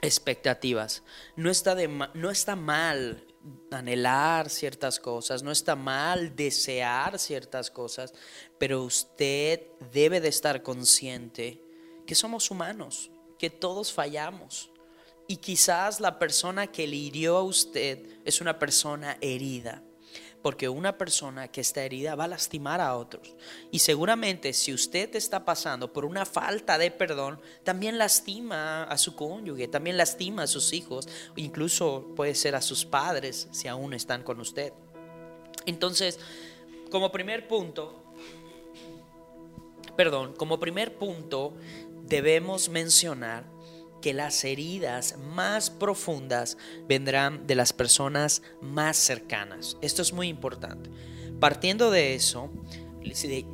expectativas. 0.00 1.02
No 1.34 1.50
está, 1.50 1.74
de, 1.74 1.88
no 1.88 2.30
está 2.30 2.54
mal 2.54 3.26
anhelar 3.72 4.48
ciertas 4.48 5.00
cosas, 5.00 5.42
no 5.42 5.50
está 5.50 5.74
mal 5.74 6.36
desear 6.36 7.18
ciertas 7.18 7.70
cosas, 7.70 8.14
pero 8.58 8.84
usted 8.84 9.62
debe 9.92 10.20
de 10.20 10.28
estar 10.28 10.62
consciente 10.62 11.60
que 12.06 12.14
somos 12.14 12.50
humanos, 12.52 13.10
que 13.40 13.50
todos 13.50 13.92
fallamos. 13.92 14.70
Y 15.26 15.38
quizás 15.38 15.98
la 15.98 16.20
persona 16.20 16.68
que 16.68 16.86
le 16.86 16.94
hirió 16.94 17.36
a 17.38 17.42
usted 17.42 18.20
es 18.24 18.40
una 18.40 18.60
persona 18.60 19.18
herida 19.20 19.82
porque 20.46 20.68
una 20.68 20.96
persona 20.96 21.48
que 21.48 21.60
está 21.60 21.82
herida 21.82 22.14
va 22.14 22.22
a 22.22 22.28
lastimar 22.28 22.80
a 22.80 22.94
otros. 22.96 23.34
Y 23.72 23.80
seguramente 23.80 24.52
si 24.52 24.72
usted 24.72 25.16
está 25.16 25.44
pasando 25.44 25.92
por 25.92 26.04
una 26.04 26.24
falta 26.24 26.78
de 26.78 26.92
perdón, 26.92 27.40
también 27.64 27.98
lastima 27.98 28.84
a 28.84 28.96
su 28.96 29.16
cónyuge, 29.16 29.66
también 29.66 29.96
lastima 29.96 30.44
a 30.44 30.46
sus 30.46 30.72
hijos, 30.72 31.08
incluso 31.34 32.12
puede 32.14 32.36
ser 32.36 32.54
a 32.54 32.62
sus 32.62 32.84
padres 32.84 33.48
si 33.50 33.66
aún 33.66 33.92
están 33.92 34.22
con 34.22 34.38
usted. 34.38 34.72
Entonces, 35.66 36.20
como 36.92 37.10
primer 37.10 37.48
punto, 37.48 38.00
perdón, 39.96 40.32
como 40.36 40.60
primer 40.60 40.96
punto 40.96 41.54
debemos 42.04 42.68
mencionar 42.68 43.42
que 44.06 44.14
las 44.14 44.44
heridas 44.44 45.16
más 45.34 45.68
profundas 45.68 46.58
vendrán 46.86 47.48
de 47.48 47.56
las 47.56 47.72
personas 47.72 48.40
más 48.60 48.96
cercanas. 48.96 49.76
Esto 49.82 50.00
es 50.00 50.12
muy 50.12 50.28
importante. 50.28 50.90
Partiendo 51.40 51.90
de 51.90 52.14
eso, 52.14 52.48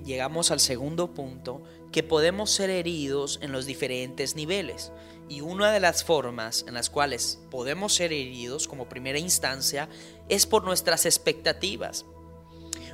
llegamos 0.04 0.50
al 0.50 0.61
segundo 0.61 1.14
punto, 1.14 1.62
que 1.90 2.02
podemos 2.02 2.50
ser 2.50 2.68
heridos 2.68 3.38
en 3.40 3.50
los 3.50 3.64
diferentes 3.64 4.37
niveles. 4.37 4.92
Y 5.26 5.40
una 5.40 5.73
de 5.73 5.80
las 5.80 6.04
formas 6.04 6.66
en 6.68 6.75
las 6.75 6.90
cuales 6.90 7.40
podemos 7.50 7.94
ser 7.94 8.12
heridos 8.12 8.68
como 8.68 8.90
primera 8.90 9.18
instancia 9.18 9.88
es 10.28 10.44
por 10.44 10.64
nuestras 10.64 11.06
expectativas. 11.06 12.04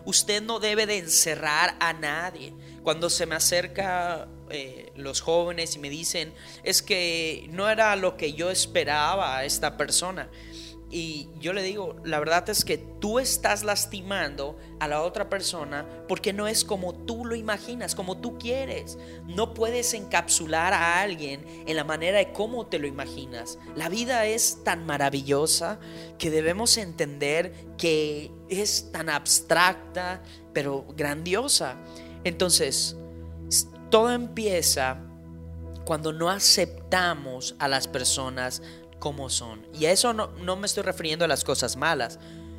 Usted 0.08 0.40
no 0.40 0.58
debe 0.58 0.86
de 0.86 0.96
encerrar 0.96 1.76
a 1.80 1.92
nadie. 1.92 2.54
Cuando 2.82 3.10
se 3.10 3.26
me 3.26 3.34
acerca 3.34 4.26
eh, 4.48 4.90
los 4.96 5.20
jóvenes 5.20 5.76
y 5.76 5.78
me 5.80 5.90
dicen, 5.90 6.32
es 6.62 6.80
que 6.80 7.46
no 7.50 7.68
era 7.68 7.94
lo 7.94 8.16
que 8.16 8.32
yo 8.32 8.50
esperaba 8.50 9.36
a 9.36 9.44
esta 9.44 9.76
persona. 9.76 10.30
Y 10.90 11.28
yo 11.38 11.52
le 11.52 11.62
digo, 11.62 11.96
la 12.04 12.18
verdad 12.18 12.48
es 12.48 12.64
que 12.64 12.78
tú 12.78 13.18
estás 13.18 13.62
lastimando 13.62 14.56
a 14.80 14.88
la 14.88 15.02
otra 15.02 15.28
persona 15.28 15.86
porque 16.08 16.32
no 16.32 16.48
es 16.48 16.64
como 16.64 16.94
tú 16.94 17.26
lo 17.26 17.34
imaginas, 17.34 17.94
como 17.94 18.18
tú 18.18 18.38
quieres. 18.38 18.96
No 19.26 19.52
puedes 19.52 19.92
encapsular 19.92 20.72
a 20.72 21.02
alguien 21.02 21.44
en 21.66 21.76
la 21.76 21.84
manera 21.84 22.18
de 22.18 22.32
cómo 22.32 22.66
te 22.66 22.78
lo 22.78 22.86
imaginas. 22.86 23.58
La 23.76 23.90
vida 23.90 24.24
es 24.24 24.64
tan 24.64 24.86
maravillosa 24.86 25.78
que 26.16 26.30
debemos 26.30 26.78
entender 26.78 27.52
que 27.76 28.30
es 28.48 28.90
tan 28.90 29.10
abstracta, 29.10 30.22
pero 30.54 30.86
grandiosa. 30.96 31.76
Entonces, 32.24 32.96
todo 33.90 34.10
empieza 34.10 35.02
cuando 35.84 36.12
no 36.12 36.28
aceptamos 36.28 37.56
a 37.58 37.66
las 37.66 37.88
personas 37.88 38.62
como 38.98 39.30
son. 39.30 39.66
Y 39.74 39.86
a 39.86 39.92
eso 39.92 40.12
no, 40.12 40.28
no, 40.28 40.56
me 40.56 40.66
estoy 40.66 40.82
refiriendo 40.82 41.24
a 41.24 41.28
las 41.28 41.44
cosas 41.44 41.76
malas, 41.76 42.18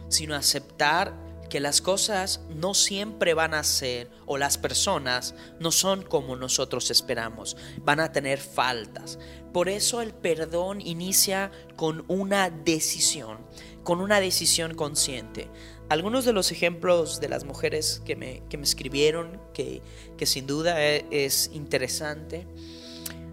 sino 0.10 0.36
a 0.36 0.39
aceptar 0.39 1.13
que 1.50 1.60
las 1.60 1.81
cosas 1.81 2.41
no 2.50 2.74
siempre 2.74 3.34
van 3.34 3.53
a 3.53 3.63
ser 3.63 4.10
o 4.25 4.38
las 4.38 4.58
personas 4.58 5.34
no 5.60 5.72
son 5.72 6.03
como 6.03 6.36
nosotros 6.36 6.91
esperamos, 6.91 7.58
van 7.79 8.00
a 8.00 8.12
tener 8.12 8.39
faltas. 8.39 9.19
Por 9.51 9.67
eso 9.67 10.01
el 10.01 10.13
perdón 10.13 10.79
inicia 10.79 11.51
con 11.75 12.05
una 12.08 12.50
decisión, 12.51 13.39
con 13.84 14.00
una 14.00 14.22
decisión 14.22 14.75
consciente. 14.75 15.50
Algunos 15.89 16.24
de 16.24 16.34
los 16.34 16.51
ejemplos 16.51 17.19
de 17.19 17.29
las 17.29 17.46
mujeres 17.46 18.03
que 18.05 18.15
me, 18.15 18.43
escribieron, 18.62 19.41
que, 19.53 19.81
sin 20.25 20.46
duda 20.46 20.86
e, 20.86 21.08
es, 21.10 21.50
interesante, 21.51 22.46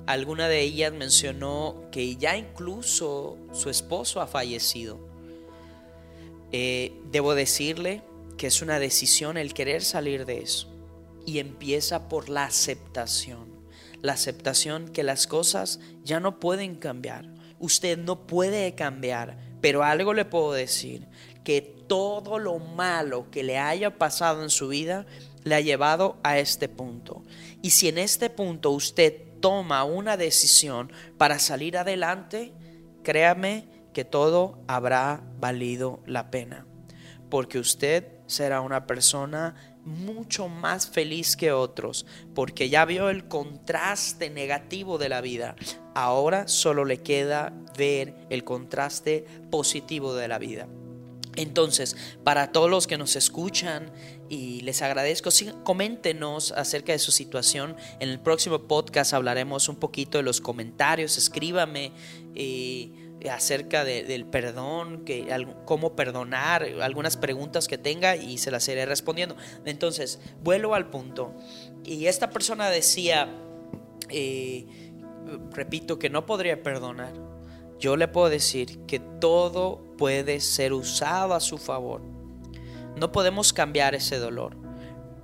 alguna 0.06 0.48
de 0.48 0.60
ellas 0.60 0.92
mencionó 0.92 1.84
que 1.90 2.16
ya 2.16 2.36
incluso 2.36 3.38
su 3.52 3.70
esposo 3.70 4.20
ha 4.20 4.26
fallecido. 4.26 4.98
Eh, 6.52 6.92
debo 7.10 7.34
decirle 7.34 8.02
que 8.36 8.46
es 8.46 8.62
una 8.62 8.78
decisión 8.78 9.36
el 9.36 9.54
querer 9.54 9.82
salir 9.82 10.24
de 10.24 10.38
eso. 10.38 10.68
Y 11.26 11.38
empieza 11.38 12.08
por 12.08 12.28
la 12.28 12.44
aceptación. 12.44 13.56
La 14.00 14.12
aceptación 14.12 14.88
que 14.88 15.02
las 15.02 15.26
cosas 15.26 15.80
ya 16.04 16.20
no 16.20 16.38
pueden 16.38 16.76
cambiar. 16.76 17.26
Usted 17.58 17.98
no 17.98 18.26
puede 18.26 18.74
cambiar, 18.74 19.38
pero 19.60 19.82
algo 19.82 20.14
le 20.14 20.24
puedo 20.24 20.52
decir, 20.52 21.06
que 21.42 21.62
todo 21.62 22.38
lo 22.38 22.58
malo 22.58 23.30
que 23.30 23.42
le 23.42 23.58
haya 23.58 23.98
pasado 23.98 24.42
en 24.42 24.50
su 24.50 24.68
vida 24.68 25.06
le 25.44 25.54
ha 25.54 25.60
llevado 25.60 26.16
a 26.22 26.38
este 26.38 26.68
punto. 26.68 27.22
Y 27.62 27.70
si 27.70 27.88
en 27.88 27.98
este 27.98 28.30
punto 28.30 28.70
usted 28.70 29.25
toma 29.46 29.84
una 29.84 30.16
decisión 30.16 30.92
para 31.18 31.38
salir 31.38 31.78
adelante, 31.78 32.52
créame 33.04 33.68
que 33.94 34.04
todo 34.04 34.58
habrá 34.66 35.22
valido 35.38 36.02
la 36.04 36.32
pena. 36.32 36.66
Porque 37.30 37.60
usted 37.60 38.08
será 38.26 38.60
una 38.60 38.88
persona 38.88 39.54
mucho 39.84 40.48
más 40.48 40.88
feliz 40.88 41.36
que 41.36 41.52
otros, 41.52 42.06
porque 42.34 42.68
ya 42.68 42.84
vio 42.86 43.08
el 43.08 43.28
contraste 43.28 44.30
negativo 44.30 44.98
de 44.98 45.10
la 45.10 45.20
vida. 45.20 45.54
Ahora 45.94 46.48
solo 46.48 46.84
le 46.84 47.02
queda 47.02 47.52
ver 47.78 48.16
el 48.30 48.42
contraste 48.42 49.26
positivo 49.48 50.16
de 50.16 50.26
la 50.26 50.40
vida. 50.40 50.66
Entonces, 51.36 51.96
para 52.24 52.50
todos 52.50 52.70
los 52.70 52.86
que 52.86 52.98
nos 52.98 53.14
escuchan 53.14 53.92
y 54.28 54.60
les 54.62 54.82
agradezco, 54.82 55.30
coméntenos 55.64 56.52
acerca 56.52 56.92
de 56.92 56.98
su 56.98 57.12
situación. 57.12 57.76
En 58.00 58.08
el 58.08 58.18
próximo 58.18 58.66
podcast 58.66 59.12
hablaremos 59.12 59.68
un 59.68 59.76
poquito 59.76 60.18
de 60.18 60.24
los 60.24 60.40
comentarios. 60.40 61.18
Escríbame. 61.18 61.92
Eh, 62.34 62.90
acerca 63.30 63.84
del 63.84 64.24
perdón, 64.26 65.04
que, 65.04 65.26
cómo 65.64 65.96
perdonar, 65.96 66.62
algunas 66.80 67.16
preguntas 67.16 67.66
que 67.66 67.78
tenga 67.78 68.14
y 68.16 68.38
se 68.38 68.50
las 68.50 68.68
iré 68.68 68.86
respondiendo. 68.86 69.36
Entonces, 69.64 70.20
vuelvo 70.42 70.74
al 70.74 70.90
punto. 70.90 71.34
Y 71.84 72.06
esta 72.06 72.30
persona 72.30 72.68
decía, 72.70 73.28
eh, 74.10 74.66
repito, 75.52 75.98
que 75.98 76.10
no 76.10 76.26
podría 76.26 76.62
perdonar. 76.62 77.14
Yo 77.78 77.96
le 77.96 78.08
puedo 78.08 78.28
decir 78.28 78.80
que 78.86 79.00
todo 79.00 79.85
puede 79.96 80.40
ser 80.40 80.72
usado 80.72 81.34
a 81.34 81.40
su 81.40 81.58
favor. 81.58 82.02
No 82.96 83.12
podemos 83.12 83.52
cambiar 83.52 83.94
ese 83.94 84.18
dolor. 84.18 84.56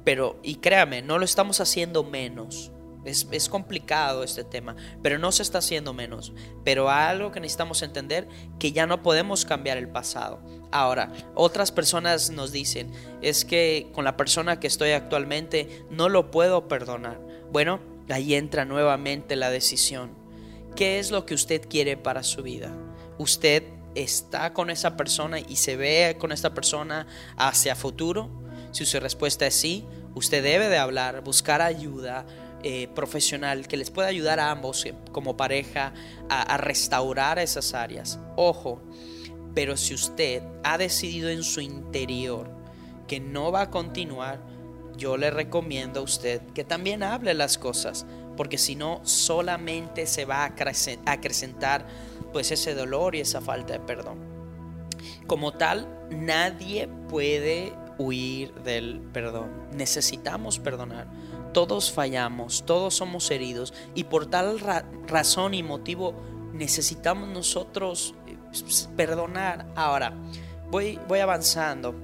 Pero, 0.05 0.39
y 0.43 0.57
créame, 0.57 1.01
no 1.03 1.19
lo 1.19 1.25
estamos 1.25 1.61
haciendo 1.61 2.03
menos 2.03 2.73
es, 3.05 3.49
complicado 3.49 4.23
este 4.23 4.45
tema, 4.45 4.77
pero 5.03 5.19
no 5.19 5.33
se 5.33 5.43
está 5.43 5.59
haciendo 5.59 5.93
menos. 5.93 6.33
Pero 6.65 6.91
algo 6.91 7.33
que 7.33 7.41
necesitamos 7.41 7.83
entender, 7.83 8.29
que 8.59 8.73
ya 8.73 8.87
no 8.87 9.03
podemos 9.03 9.45
cambiar 9.45 9.77
el 9.79 9.89
pasado. 9.89 10.41
Ahora, 10.71 11.13
otras 11.35 11.73
personas 11.73 12.31
nos 12.31 12.53
dicen, 12.53 12.93
es 13.21 13.45
que 13.45 13.91
con 13.93 14.05
la 14.05 14.17
persona 14.17 14.61
que 14.61 14.67
estoy 14.67 14.91
actualmente 14.91 15.85
no 15.91 16.09
lo 16.09 16.31
puedo 16.31 16.69
perdonar. 16.69 17.21
Bueno, 17.51 17.81
ahí 18.09 18.35
entra 18.35 18.65
nuevamente 18.65 19.37
la 19.37 19.51
decisión. 19.51 20.13
¿Qué 20.77 20.99
es 20.99 21.11
lo 21.11 21.27
que 21.27 21.35
usted 21.35 21.69
quiere 21.69 21.97
para 21.97 22.23
su 22.23 22.43
vida? 22.43 22.75
¿Usted 23.19 23.65
está 23.95 24.53
con 24.53 24.71
esa 24.71 24.97
persona 24.97 25.39
y 25.39 25.57
se 25.57 25.77
ve 25.77 26.17
con 26.19 26.33
esta 26.33 26.55
persona 26.55 27.07
hacia 27.37 27.75
futuro? 27.75 28.31
Si 28.73 28.85
su 28.87 28.99
respuesta 29.01 29.47
es 29.47 29.55
sí, 29.55 29.85
usted 30.15 30.43
debe 30.43 30.69
de 30.69 30.79
hablar, 30.79 31.23
buscar 31.23 31.61
ayuda, 31.61 32.27
eh, 32.65 32.87
profesional 32.95 33.67
que 33.67 33.77
les 33.77 33.91
pueda 33.91 34.07
ayudar 34.07 34.39
a 34.39 34.53
ambos 34.53 34.85
eh, 34.87 34.95
como 35.11 35.37
pareja 35.37 35.93
a, 36.29 36.57
restaurar 36.59 37.41
esas 37.41 37.75
áreas. 37.75 38.21
Ojo, 38.37 38.81
pero 39.53 39.77
si 39.77 39.95
usted 39.95 40.45
ha 40.63 40.79
decidido 40.79 41.29
en 41.29 41.43
su 41.43 41.61
interior 41.61 42.49
que 43.09 43.19
no 43.19 43.51
va 43.51 43.63
a 43.63 43.71
continuar, 43.71 44.39
yo 44.97 45.17
le 45.17 45.33
recomiendo 45.33 45.99
a 45.99 46.03
usted 46.05 46.41
que 46.55 46.63
también 46.63 47.03
hable 47.03 47.35
las 47.35 47.59
cosas, 47.59 48.07
porque 48.37 48.59
si 48.59 48.77
no 48.77 49.01
solamente 49.03 50.07
se 50.07 50.25
va 50.25 50.45
a 50.45 50.55
acrecentar 51.07 51.85
pues 52.33 52.51
ese 52.51 52.75
dolor 52.75 53.15
y 53.15 53.21
esa 53.21 53.41
falta 53.41 53.75
de 53.75 53.81
perdón. 53.81 54.19
Como 55.27 55.53
tal, 55.53 55.89
nadie 56.11 56.89
puede 57.09 57.75
huir 57.99 58.53
del 58.55 59.01
perdón. 59.13 59.69
Necesitamos 59.73 60.59
perdonar. 60.59 61.07
Todos 61.53 61.93
fallamos, 61.93 62.65
todos 62.65 62.95
somos 62.95 63.31
heridos 63.31 63.75
y 63.95 64.05
por 64.05 64.27
tal 64.27 64.59
razón 65.07 65.55
y 65.55 65.63
motivo 65.63 66.15
necesitamos 66.53 67.29
nosotros 67.29 68.15
eh, 68.27 68.37
perdonar. 68.97 69.67
Ahora, 69.77 70.15
voy, 70.71 70.99
voy 71.09 71.21
avanzando, 71.21 71.95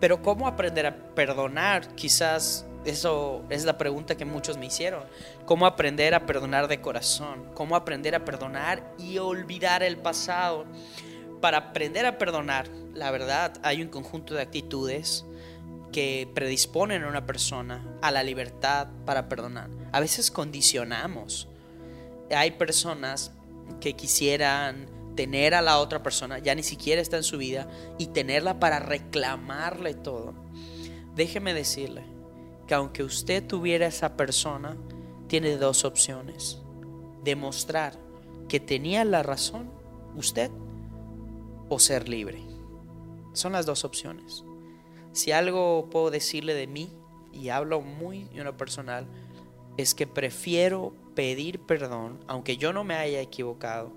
pero 0.00 0.22
¿cómo 0.22 0.46
aprender 0.46 0.86
a 0.86 1.14
perdonar? 1.14 1.94
Quizás 1.94 2.67
eso 2.90 3.44
es 3.50 3.64
la 3.64 3.78
pregunta 3.78 4.16
que 4.16 4.24
muchos 4.24 4.56
me 4.56 4.66
hicieron. 4.66 5.04
¿Cómo 5.44 5.66
aprender 5.66 6.14
a 6.14 6.26
perdonar 6.26 6.68
de 6.68 6.80
corazón? 6.80 7.50
¿Cómo 7.54 7.76
aprender 7.76 8.14
a 8.14 8.24
perdonar 8.24 8.94
y 8.98 9.18
olvidar 9.18 9.82
el 9.82 9.96
pasado? 9.96 10.64
Para 11.40 11.58
aprender 11.58 12.06
a 12.06 12.18
perdonar, 12.18 12.68
la 12.94 13.10
verdad, 13.10 13.58
hay 13.62 13.82
un 13.82 13.88
conjunto 13.88 14.34
de 14.34 14.42
actitudes 14.42 15.24
que 15.92 16.28
predisponen 16.34 17.04
a 17.04 17.08
una 17.08 17.26
persona 17.26 17.84
a 18.02 18.10
la 18.10 18.22
libertad 18.22 18.88
para 19.04 19.28
perdonar. 19.28 19.70
A 19.92 20.00
veces 20.00 20.30
condicionamos. 20.30 21.48
Hay 22.30 22.52
personas 22.52 23.32
que 23.80 23.94
quisieran 23.94 24.86
tener 25.16 25.54
a 25.54 25.62
la 25.62 25.78
otra 25.78 26.02
persona, 26.02 26.38
ya 26.38 26.54
ni 26.54 26.62
siquiera 26.62 27.00
está 27.00 27.16
en 27.16 27.22
su 27.22 27.38
vida, 27.38 27.68
y 27.98 28.08
tenerla 28.08 28.60
para 28.60 28.78
reclamarle 28.78 29.94
todo. 29.94 30.34
Déjeme 31.14 31.54
decirle 31.54 32.17
que 32.68 32.74
aunque 32.74 33.02
usted 33.02 33.44
tuviera 33.44 33.86
esa 33.86 34.16
persona, 34.16 34.76
tiene 35.26 35.56
dos 35.56 35.84
opciones. 35.84 36.58
Demostrar 37.24 37.98
que 38.46 38.60
tenía 38.60 39.04
la 39.04 39.22
razón 39.22 39.70
usted 40.14 40.50
o 41.68 41.78
ser 41.78 42.08
libre. 42.08 42.42
Son 43.32 43.52
las 43.52 43.66
dos 43.66 43.84
opciones. 43.84 44.44
Si 45.12 45.32
algo 45.32 45.88
puedo 45.90 46.10
decirle 46.10 46.54
de 46.54 46.66
mí, 46.66 46.92
y 47.32 47.48
hablo 47.48 47.80
muy 47.80 48.28
en 48.32 48.44
lo 48.44 48.56
personal, 48.56 49.06
es 49.76 49.94
que 49.94 50.06
prefiero 50.06 50.92
pedir 51.14 51.60
perdón, 51.60 52.20
aunque 52.26 52.56
yo 52.56 52.72
no 52.72 52.84
me 52.84 52.94
haya 52.94 53.20
equivocado, 53.20 53.92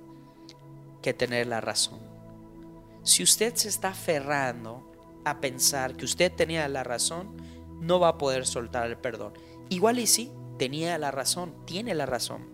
que 1.02 1.14
tener 1.14 1.48
la 1.48 1.60
razón. 1.60 2.00
Si 3.04 3.24
usted 3.24 3.56
se 3.56 3.68
está 3.68 3.90
aferrando 3.90 4.92
a 5.26 5.40
pensar 5.42 5.98
que 5.98 6.06
usted 6.06 6.32
tenía 6.32 6.68
la 6.68 6.84
razón, 6.84 7.36
no 7.82 8.00
va 8.00 8.10
a 8.10 8.18
poder 8.18 8.46
soltar 8.46 8.88
el 8.88 8.98
perdón. 8.98 9.34
Igual 9.70 10.00
y 10.00 10.08
sí, 10.08 10.32
tenía 10.58 10.98
la 10.98 11.12
razón, 11.12 11.54
tiene 11.66 11.94
la 11.96 12.06
razón. 12.06 12.50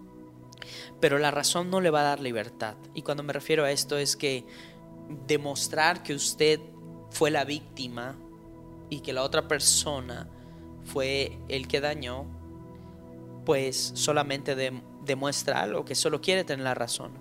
Pero 0.99 1.19
la 1.19 1.29
razón 1.29 1.69
no 1.69 1.81
le 1.81 1.91
va 1.91 2.01
a 2.01 2.05
dar 2.05 2.19
libertad. 2.19 2.75
Y 2.95 3.03
cuando 3.03 3.21
me 3.21 3.33
refiero 3.33 3.63
a 3.63 3.71
esto 3.71 3.97
es 3.97 4.15
que 4.15 4.45
demostrar 5.27 6.01
que 6.03 6.15
usted 6.15 6.59
fue 7.11 7.29
la 7.31 7.45
víctima 7.45 8.17
y 8.89 9.01
que 9.01 9.13
la 9.13 9.23
otra 9.23 9.47
persona 9.47 10.29
fue 10.85 11.37
el 11.49 11.67
que 11.67 11.81
dañó, 11.81 12.25
pues 13.45 13.91
solamente 13.95 14.55
demuestra 15.05 15.61
algo, 15.61 15.85
que 15.85 15.95
solo 15.95 16.21
quiere 16.21 16.43
tener 16.43 16.63
la 16.63 16.73
razón. 16.73 17.11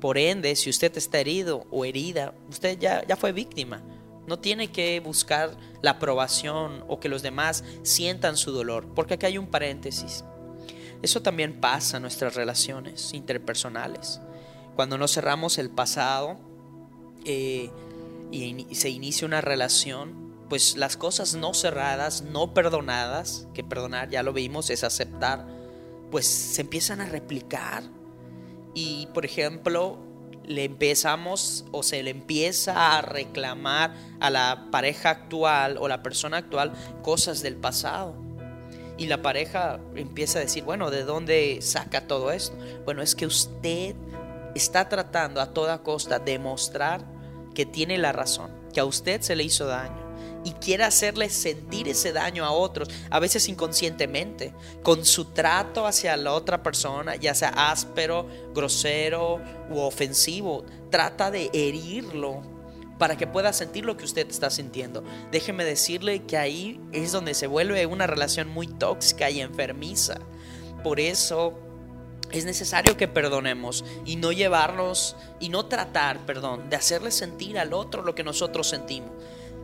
Por 0.00 0.18
ende, 0.18 0.56
si 0.56 0.68
usted 0.70 0.96
está 0.96 1.20
herido 1.20 1.66
o 1.70 1.84
herida, 1.84 2.34
usted 2.48 2.78
ya, 2.78 3.06
ya 3.06 3.16
fue 3.16 3.32
víctima. 3.32 3.82
No 4.26 4.38
tiene 4.38 4.70
que 4.70 5.00
buscar 5.00 5.56
la 5.82 5.92
aprobación 5.92 6.84
o 6.88 7.00
que 7.00 7.08
los 7.08 7.22
demás 7.22 7.64
sientan 7.82 8.36
su 8.36 8.52
dolor, 8.52 8.86
porque 8.94 9.14
aquí 9.14 9.26
hay 9.26 9.38
un 9.38 9.48
paréntesis. 9.48 10.24
Eso 11.02 11.22
también 11.22 11.60
pasa 11.60 11.96
en 11.96 12.02
nuestras 12.02 12.36
relaciones 12.36 13.12
interpersonales. 13.12 14.20
Cuando 14.76 14.96
no 14.96 15.08
cerramos 15.08 15.58
el 15.58 15.70
pasado 15.70 16.38
eh, 17.24 17.70
y 18.30 18.74
se 18.74 18.88
inicia 18.88 19.26
una 19.26 19.40
relación, 19.40 20.22
pues 20.48 20.76
las 20.76 20.96
cosas 20.96 21.34
no 21.34 21.54
cerradas, 21.54 22.22
no 22.22 22.54
perdonadas, 22.54 23.48
que 23.54 23.64
perdonar 23.64 24.10
ya 24.10 24.22
lo 24.22 24.32
vimos, 24.32 24.70
es 24.70 24.84
aceptar, 24.84 25.46
pues 26.10 26.26
se 26.26 26.60
empiezan 26.60 27.00
a 27.00 27.06
replicar. 27.06 27.82
Y 28.74 29.08
por 29.14 29.24
ejemplo, 29.24 29.98
le 30.46 30.64
empezamos 30.64 31.64
o 31.72 31.82
se 31.82 32.02
le 32.02 32.10
empieza 32.10 32.96
a 32.96 33.02
reclamar 33.02 33.94
a 34.20 34.30
la 34.30 34.68
pareja 34.70 35.10
actual 35.10 35.76
o 35.78 35.88
la 35.88 36.02
persona 36.02 36.38
actual 36.38 36.72
cosas 37.02 37.42
del 37.42 37.56
pasado. 37.56 38.14
Y 38.98 39.06
la 39.06 39.22
pareja 39.22 39.80
empieza 39.94 40.38
a 40.38 40.42
decir, 40.42 40.64
bueno, 40.64 40.90
¿de 40.90 41.04
dónde 41.04 41.58
saca 41.62 42.06
todo 42.06 42.30
esto? 42.30 42.56
Bueno, 42.84 43.02
es 43.02 43.14
que 43.14 43.26
usted 43.26 43.96
está 44.54 44.88
tratando 44.88 45.40
a 45.40 45.52
toda 45.52 45.82
costa 45.82 46.18
de 46.18 46.38
mostrar 46.38 47.04
que 47.54 47.66
tiene 47.66 47.98
la 47.98 48.12
razón, 48.12 48.50
que 48.72 48.80
a 48.80 48.84
usted 48.84 49.20
se 49.22 49.34
le 49.34 49.44
hizo 49.44 49.66
daño 49.66 50.01
y 50.44 50.52
quiere 50.52 50.84
hacerle 50.84 51.30
sentir 51.30 51.88
ese 51.88 52.12
daño 52.12 52.44
a 52.44 52.50
otros, 52.50 52.88
a 53.10 53.18
veces 53.18 53.48
inconscientemente, 53.48 54.52
con 54.82 55.04
su 55.04 55.26
trato 55.26 55.86
hacia 55.86 56.16
la 56.16 56.32
otra 56.32 56.62
persona, 56.62 57.16
ya 57.16 57.34
sea 57.34 57.50
áspero, 57.70 58.26
grosero 58.54 59.40
u 59.70 59.78
ofensivo, 59.78 60.64
trata 60.90 61.30
de 61.30 61.50
herirlo 61.52 62.42
para 62.98 63.16
que 63.16 63.26
pueda 63.26 63.52
sentir 63.52 63.84
lo 63.84 63.96
que 63.96 64.04
usted 64.04 64.28
está 64.28 64.50
sintiendo. 64.50 65.02
Déjeme 65.32 65.64
decirle 65.64 66.22
que 66.24 66.36
ahí 66.36 66.80
es 66.92 67.12
donde 67.12 67.34
se 67.34 67.46
vuelve 67.46 67.84
una 67.86 68.06
relación 68.06 68.48
muy 68.48 68.68
tóxica 68.68 69.28
y 69.30 69.40
enfermiza. 69.40 70.18
Por 70.84 71.00
eso 71.00 71.58
es 72.30 72.44
necesario 72.44 72.96
que 72.96 73.08
perdonemos 73.08 73.84
y 74.04 74.16
no 74.16 74.32
llevarnos 74.32 75.16
y 75.40 75.48
no 75.48 75.66
tratar, 75.66 76.24
perdón, 76.26 76.70
de 76.70 76.76
hacerle 76.76 77.10
sentir 77.10 77.58
al 77.58 77.74
otro 77.74 78.02
lo 78.02 78.14
que 78.14 78.24
nosotros 78.24 78.68
sentimos. 78.68 79.10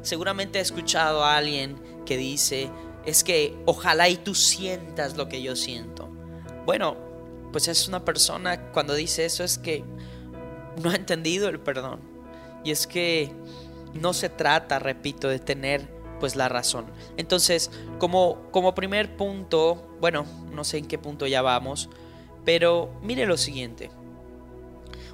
Seguramente 0.03 0.59
he 0.59 0.63
escuchado 0.63 1.25
a 1.25 1.37
alguien 1.37 1.79
que 2.07 2.17
dice, 2.17 2.71
es 3.05 3.25
que 3.25 3.57
ojalá 3.67 4.09
y 4.09 4.17
tú 4.17 4.35
sientas 4.35 5.17
lo 5.17 5.29
que 5.29 5.43
yo 5.43 5.57
siento. 5.57 6.09
Bueno, 6.65 6.97
pues 7.53 7.69
es 7.69 7.89
una 7.89 8.05
persona 8.05 8.71
cuando 8.73 8.95
dice 8.95 9.25
eso 9.25 9.45
es 9.45 9.59
que 9.59 9.85
no 10.83 10.91
ha 10.91 10.95
entendido 10.95 11.49
el 11.49 11.61
perdón. 11.61 12.01
Y 12.65 12.71
es 12.71 12.87
que 12.87 13.33
no 13.95 14.13
se 14.13 14.29
trata, 14.29 14.79
repito, 14.79 15.29
de 15.29 15.39
tener 15.39 15.89
pues 16.21 16.37
la 16.37 16.49
razón. 16.49 16.87
Entonces, 17.17 17.71
como, 17.99 18.51
como 18.51 18.75
primer 18.75 19.17
punto, 19.17 19.97
bueno, 20.01 20.27
no 20.53 20.65
sé 20.65 20.79
en 20.79 20.87
qué 20.87 20.99
punto 20.99 21.27
ya 21.27 21.43
vamos, 21.43 21.89
pero 22.45 22.91
mire 23.03 23.27
lo 23.27 23.37
siguiente. 23.37 23.91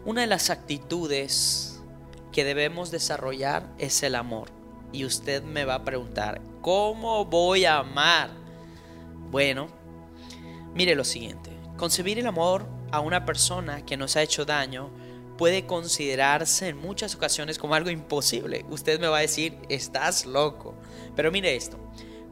Una 0.04 0.22
de 0.22 0.26
las 0.26 0.50
actitudes 0.50 1.82
que 2.32 2.44
debemos 2.44 2.90
desarrollar 2.90 3.72
es 3.78 4.02
el 4.02 4.14
amor. 4.14 4.63
Y 4.94 5.04
usted 5.04 5.42
me 5.42 5.64
va 5.64 5.74
a 5.74 5.84
preguntar, 5.84 6.40
¿cómo 6.62 7.24
voy 7.24 7.64
a 7.64 7.78
amar? 7.78 8.30
Bueno, 9.28 9.66
mire 10.72 10.94
lo 10.94 11.02
siguiente. 11.02 11.50
Concebir 11.76 12.20
el 12.20 12.28
amor 12.28 12.68
a 12.92 13.00
una 13.00 13.24
persona 13.26 13.84
que 13.84 13.96
nos 13.96 14.14
ha 14.14 14.22
hecho 14.22 14.44
daño 14.44 14.92
puede 15.36 15.66
considerarse 15.66 16.68
en 16.68 16.76
muchas 16.76 17.16
ocasiones 17.16 17.58
como 17.58 17.74
algo 17.74 17.90
imposible. 17.90 18.64
Usted 18.70 19.00
me 19.00 19.08
va 19.08 19.18
a 19.18 19.22
decir, 19.22 19.58
estás 19.68 20.26
loco. 20.26 20.76
Pero 21.16 21.32
mire 21.32 21.56
esto, 21.56 21.76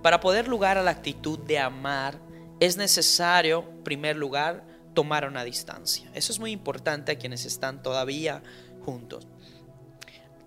para 0.01 0.21
poder 0.21 0.47
lugar 0.47 0.79
a 0.79 0.85
la 0.85 0.93
actitud 0.93 1.41
de 1.41 1.59
amar, 1.59 2.21
es 2.61 2.77
necesario, 2.77 3.65
en 3.69 3.83
primer 3.83 4.15
lugar, 4.15 4.65
tomar 4.95 5.27
una 5.27 5.43
distancia. 5.43 6.09
Eso 6.15 6.31
es 6.31 6.39
muy 6.39 6.53
importante 6.53 7.11
a 7.11 7.19
quienes 7.19 7.45
están 7.45 7.83
todavía 7.83 8.41
juntos. 8.85 9.27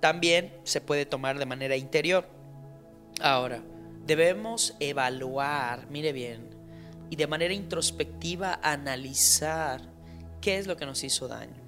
También 0.06 0.54
se 0.66 0.82
puede 0.82 1.08
tomar 1.08 1.40
de 1.40 1.48
manera 1.48 1.76
interior. 1.78 2.28
Ahora, 3.22 3.64
debemos 4.06 4.76
evaluar, 4.80 5.88
mire 5.90 6.14
bien, 6.14 6.48
y 7.10 7.16
de 7.16 7.26
manera 7.26 7.56
introspectiva 7.56 8.60
analizar 8.62 9.82
qué 10.42 10.60
es 10.60 10.68
lo 10.68 10.78
que 10.78 10.86
nos 10.86 11.04
hizo 11.04 11.28
daño. 11.28 11.60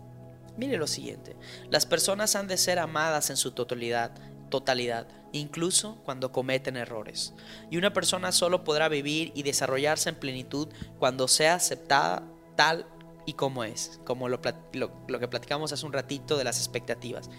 Mire 0.56 0.78
lo 0.78 0.86
siguiente, 0.86 1.36
las 1.72 1.88
personas 1.88 2.36
han 2.36 2.46
de 2.46 2.58
ser 2.58 2.78
amadas 2.78 3.32
en 3.32 3.38
su 3.38 3.54
totalidad, 3.54 4.12
totalidad, 4.52 5.08
incluso 5.32 5.96
cuando 6.06 6.32
cometen 6.32 6.78
errores. 6.78 7.34
Y 7.72 7.78
una 7.78 7.92
persona 7.92 8.32
solo 8.32 8.64
podrá 8.64 8.88
vivir 8.88 9.32
y 9.34 9.42
desarrollarse 9.42 10.10
en 10.10 10.16
plenitud 10.16 10.68
cuando 11.00 11.28
sea 11.28 11.56
aceptada 11.56 12.22
tal 12.56 12.86
y 13.26 13.34
como 13.34 13.64
es, 13.64 14.00
como 14.06 14.30
lo, 14.30 14.42
que 14.42 15.28
platicamos 15.28 15.74
hace 15.74 15.88
un 15.88 15.94
ratito 15.94 16.38
de 16.38 16.44
las 16.44 16.60
expectativas. 16.60 17.32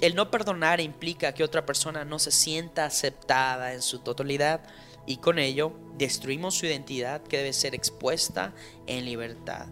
El 0.00 0.14
no 0.14 0.30
perdonar 0.30 0.80
implica 0.80 1.34
que 1.34 1.42
otra 1.42 1.66
persona 1.66 2.04
no 2.04 2.18
se 2.18 2.30
sienta 2.30 2.84
aceptada 2.84 3.74
en 3.74 3.82
su 3.82 3.98
totalidad 3.98 4.60
y 5.06 5.16
con 5.16 5.38
ello 5.38 5.72
destruimos 5.96 6.54
su 6.54 6.66
identidad 6.66 7.22
que 7.22 7.38
debe 7.38 7.52
ser 7.52 7.74
expuesta 7.74 8.52
en 8.86 9.04
libertad. 9.04 9.66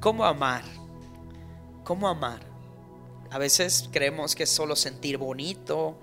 ¿Cómo 0.00 0.24
amar? 0.24 0.64
¿Cómo 1.84 2.08
amar? 2.08 2.40
A 3.30 3.38
veces 3.38 3.88
creemos 3.90 4.34
que 4.34 4.42
es 4.42 4.50
solo 4.50 4.76
sentir 4.76 5.16
bonito 5.16 5.96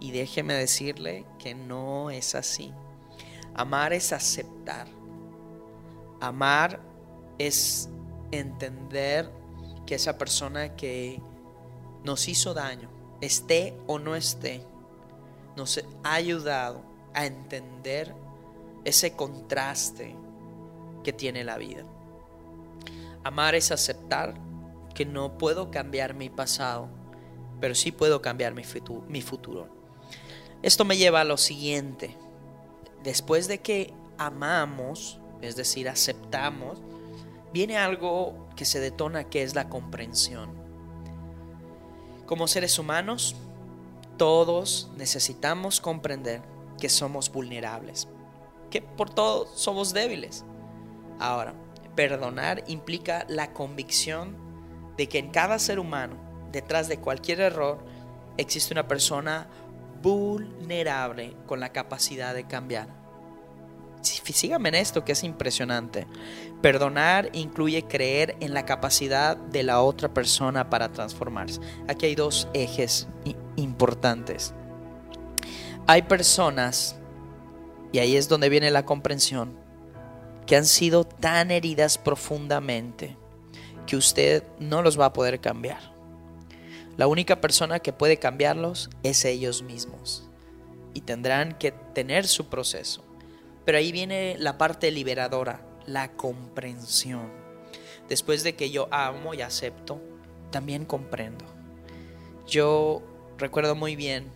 y 0.00 0.12
déjeme 0.12 0.54
decirle 0.54 1.26
que 1.38 1.54
no 1.54 2.10
es 2.10 2.34
así. 2.34 2.72
Amar 3.54 3.92
es 3.92 4.12
aceptar. 4.12 4.86
Amar 6.20 6.80
es 7.38 7.90
entender 8.30 9.30
que 9.86 9.96
esa 9.96 10.16
persona 10.16 10.74
que 10.74 11.20
nos 12.02 12.28
hizo 12.28 12.54
daño, 12.54 12.88
esté 13.24 13.76
o 13.86 13.98
no 13.98 14.16
esté, 14.16 14.62
nos 15.56 15.82
ha 16.02 16.14
ayudado 16.14 16.82
a 17.14 17.26
entender 17.26 18.14
ese 18.84 19.14
contraste 19.14 20.16
que 21.02 21.12
tiene 21.12 21.44
la 21.44 21.56
vida. 21.58 21.84
Amar 23.22 23.54
es 23.54 23.70
aceptar 23.70 24.34
que 24.94 25.06
no 25.06 25.38
puedo 25.38 25.70
cambiar 25.70 26.14
mi 26.14 26.28
pasado, 26.28 26.88
pero 27.60 27.74
sí 27.74 27.92
puedo 27.92 28.20
cambiar 28.20 28.54
mi 28.54 29.22
futuro. 29.22 29.68
Esto 30.62 30.84
me 30.84 30.96
lleva 30.96 31.20
a 31.20 31.24
lo 31.24 31.36
siguiente. 31.36 32.16
Después 33.02 33.48
de 33.48 33.58
que 33.58 33.92
amamos, 34.16 35.20
es 35.42 35.56
decir, 35.56 35.90
aceptamos, 35.90 36.82
viene 37.52 37.76
algo 37.76 38.48
que 38.56 38.64
se 38.64 38.80
detona 38.80 39.24
que 39.24 39.42
es 39.42 39.54
la 39.54 39.68
comprensión. 39.68 40.63
Como 42.26 42.48
seres 42.48 42.78
humanos, 42.78 43.36
todos 44.16 44.90
necesitamos 44.96 45.80
comprender 45.80 46.42
que 46.78 46.88
somos 46.88 47.30
vulnerables, 47.30 48.08
que 48.70 48.80
por 48.80 49.10
todo 49.10 49.46
somos 49.54 49.92
débiles. 49.92 50.44
Ahora, 51.18 51.54
perdonar 51.94 52.64
implica 52.66 53.24
la 53.28 53.52
convicción 53.52 54.36
de 54.96 55.08
que 55.08 55.18
en 55.18 55.30
cada 55.30 55.58
ser 55.58 55.78
humano, 55.78 56.16
detrás 56.50 56.88
de 56.88 56.98
cualquier 56.98 57.40
error, 57.40 57.84
existe 58.36 58.72
una 58.72 58.88
persona 58.88 59.48
vulnerable 60.02 61.36
con 61.46 61.60
la 61.60 61.72
capacidad 61.72 62.34
de 62.34 62.46
cambiar 62.46 63.03
síganme 64.04 64.68
en 64.70 64.76
esto 64.76 65.04
que 65.04 65.12
es 65.12 65.24
impresionante. 65.24 66.06
Perdonar 66.60 67.30
incluye 67.32 67.82
creer 67.84 68.36
en 68.40 68.54
la 68.54 68.64
capacidad 68.64 69.36
de 69.36 69.62
la 69.62 69.80
otra 69.82 70.12
persona 70.12 70.70
para 70.70 70.92
transformarse. 70.92 71.60
Aquí 71.88 72.06
hay 72.06 72.14
dos 72.14 72.48
ejes 72.54 73.08
importantes. 73.56 74.54
Hay 75.86 76.02
personas, 76.02 76.96
y 77.92 77.98
ahí 77.98 78.16
es 78.16 78.28
donde 78.28 78.48
viene 78.48 78.70
la 78.70 78.84
comprensión, 78.84 79.58
que 80.46 80.56
han 80.56 80.66
sido 80.66 81.04
tan 81.04 81.50
heridas 81.50 81.98
profundamente 81.98 83.16
que 83.86 83.96
usted 83.96 84.44
no 84.58 84.82
los 84.82 84.98
va 84.98 85.06
a 85.06 85.12
poder 85.12 85.40
cambiar. 85.40 85.94
La 86.96 87.06
única 87.06 87.40
persona 87.40 87.80
que 87.80 87.92
puede 87.92 88.18
cambiarlos 88.18 88.88
es 89.02 89.24
ellos 89.24 89.62
mismos. 89.62 90.28
Y 90.94 91.00
tendrán 91.00 91.58
que 91.58 91.72
tener 91.72 92.26
su 92.28 92.48
proceso. 92.48 93.03
Pero 93.64 93.78
ahí 93.78 93.92
viene 93.92 94.36
la 94.38 94.58
parte 94.58 94.90
liberadora, 94.90 95.60
la 95.86 96.12
comprensión. 96.12 97.30
Después 98.08 98.42
de 98.42 98.54
que 98.54 98.70
yo 98.70 98.88
amo 98.90 99.34
y 99.34 99.42
acepto, 99.42 100.00
también 100.50 100.84
comprendo. 100.84 101.44
Yo 102.46 103.02
recuerdo 103.38 103.74
muy 103.74 103.96
bien 103.96 104.30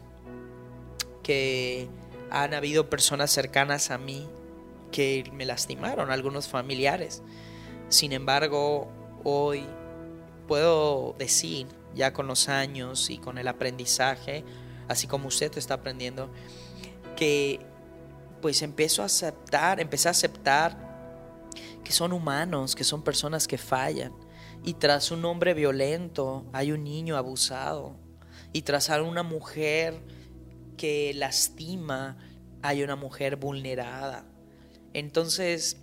que 1.22 1.88
han 2.30 2.54
habido 2.54 2.88
personas 2.88 3.30
cercanas 3.30 3.90
a 3.90 3.98
mí 3.98 4.26
que 4.90 5.30
me 5.34 5.44
lastimaron, 5.44 6.10
algunos 6.10 6.48
familiares. 6.48 7.22
Sin 7.88 8.12
embargo, 8.12 8.88
hoy 9.24 9.64
puedo 10.46 11.14
decir, 11.18 11.66
ya 11.94 12.12
con 12.12 12.26
los 12.26 12.48
años 12.48 13.10
y 13.10 13.18
con 13.18 13.38
el 13.38 13.48
aprendizaje, 13.48 14.44
así 14.88 15.06
como 15.06 15.28
usted 15.28 15.56
está 15.56 15.74
aprendiendo, 15.74 16.30
que 17.16 17.60
pues 18.40 18.62
empiezo 18.62 19.02
a 19.02 19.06
aceptar, 19.06 19.80
empecé 19.80 20.08
a 20.08 20.12
aceptar 20.12 20.88
que 21.84 21.92
son 21.92 22.12
humanos, 22.12 22.74
que 22.74 22.84
son 22.84 23.02
personas 23.02 23.48
que 23.48 23.58
fallan. 23.58 24.12
Y 24.64 24.74
tras 24.74 25.10
un 25.10 25.24
hombre 25.24 25.54
violento 25.54 26.46
hay 26.52 26.72
un 26.72 26.84
niño 26.84 27.16
abusado. 27.16 27.96
Y 28.52 28.62
tras 28.62 28.88
una 28.88 29.22
mujer 29.22 30.02
que 30.76 31.12
lastima 31.14 32.18
hay 32.62 32.82
una 32.82 32.96
mujer 32.96 33.36
vulnerada. 33.36 34.24
Entonces, 34.92 35.78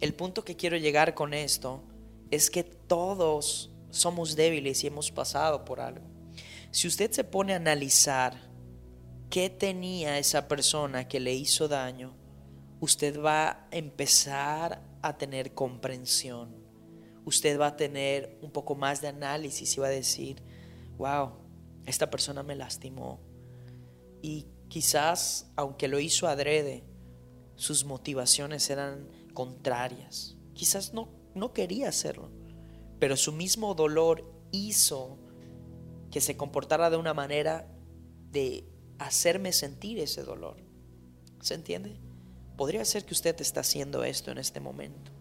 el 0.00 0.14
punto 0.14 0.44
que 0.44 0.56
quiero 0.56 0.76
llegar 0.76 1.14
con 1.14 1.34
esto 1.34 1.82
es 2.30 2.50
que 2.50 2.64
todos 2.64 3.70
somos 3.90 4.36
débiles 4.36 4.82
y 4.84 4.88
hemos 4.88 5.10
pasado 5.10 5.64
por 5.64 5.80
algo. 5.80 6.06
Si 6.70 6.88
usted 6.88 7.10
se 7.10 7.24
pone 7.24 7.52
a 7.52 7.56
analizar 7.56 8.34
qué 9.30 9.50
tenía 9.50 10.18
esa 10.18 10.48
persona 10.48 11.08
que 11.08 11.20
le 11.20 11.34
hizo 11.34 11.68
daño, 11.68 12.14
usted 12.80 13.20
va 13.20 13.48
a 13.48 13.68
empezar 13.70 14.82
a 15.02 15.16
tener 15.16 15.54
comprensión. 15.54 16.54
Usted 17.24 17.58
va 17.58 17.68
a 17.68 17.76
tener 17.76 18.38
un 18.40 18.50
poco 18.50 18.74
más 18.74 19.00
de 19.00 19.08
análisis 19.08 19.76
y 19.76 19.80
va 19.80 19.88
a 19.88 19.90
decir, 19.90 20.42
wow, 20.96 21.32
esta 21.84 22.10
persona 22.10 22.42
me 22.42 22.54
lastimó. 22.54 23.20
Y 24.22 24.46
quizás, 24.68 25.50
aunque 25.56 25.88
lo 25.88 25.98
hizo 25.98 26.28
adrede, 26.28 26.84
sus 27.56 27.84
motivaciones 27.84 28.68
eran 28.70 29.08
contrarias. 29.34 30.36
Quizás 30.54 30.92
no, 30.92 31.08
no 31.34 31.52
quería 31.52 31.88
hacerlo, 31.88 32.30
pero 32.98 33.16
su 33.16 33.32
mismo 33.32 33.74
dolor 33.74 34.24
hizo 34.52 35.18
que 36.10 36.20
se 36.20 36.36
comportara 36.36 36.90
de 36.90 36.96
una 36.96 37.14
manera 37.14 37.68
de 38.30 38.68
hacerme 38.98 39.52
sentir 39.52 39.98
ese 39.98 40.22
dolor. 40.22 40.56
¿Se 41.40 41.54
entiende? 41.54 41.96
Podría 42.56 42.84
ser 42.84 43.04
que 43.04 43.14
usted 43.14 43.40
está 43.40 43.60
haciendo 43.60 44.04
esto 44.04 44.30
en 44.30 44.38
este 44.38 44.60
momento. 44.60 45.12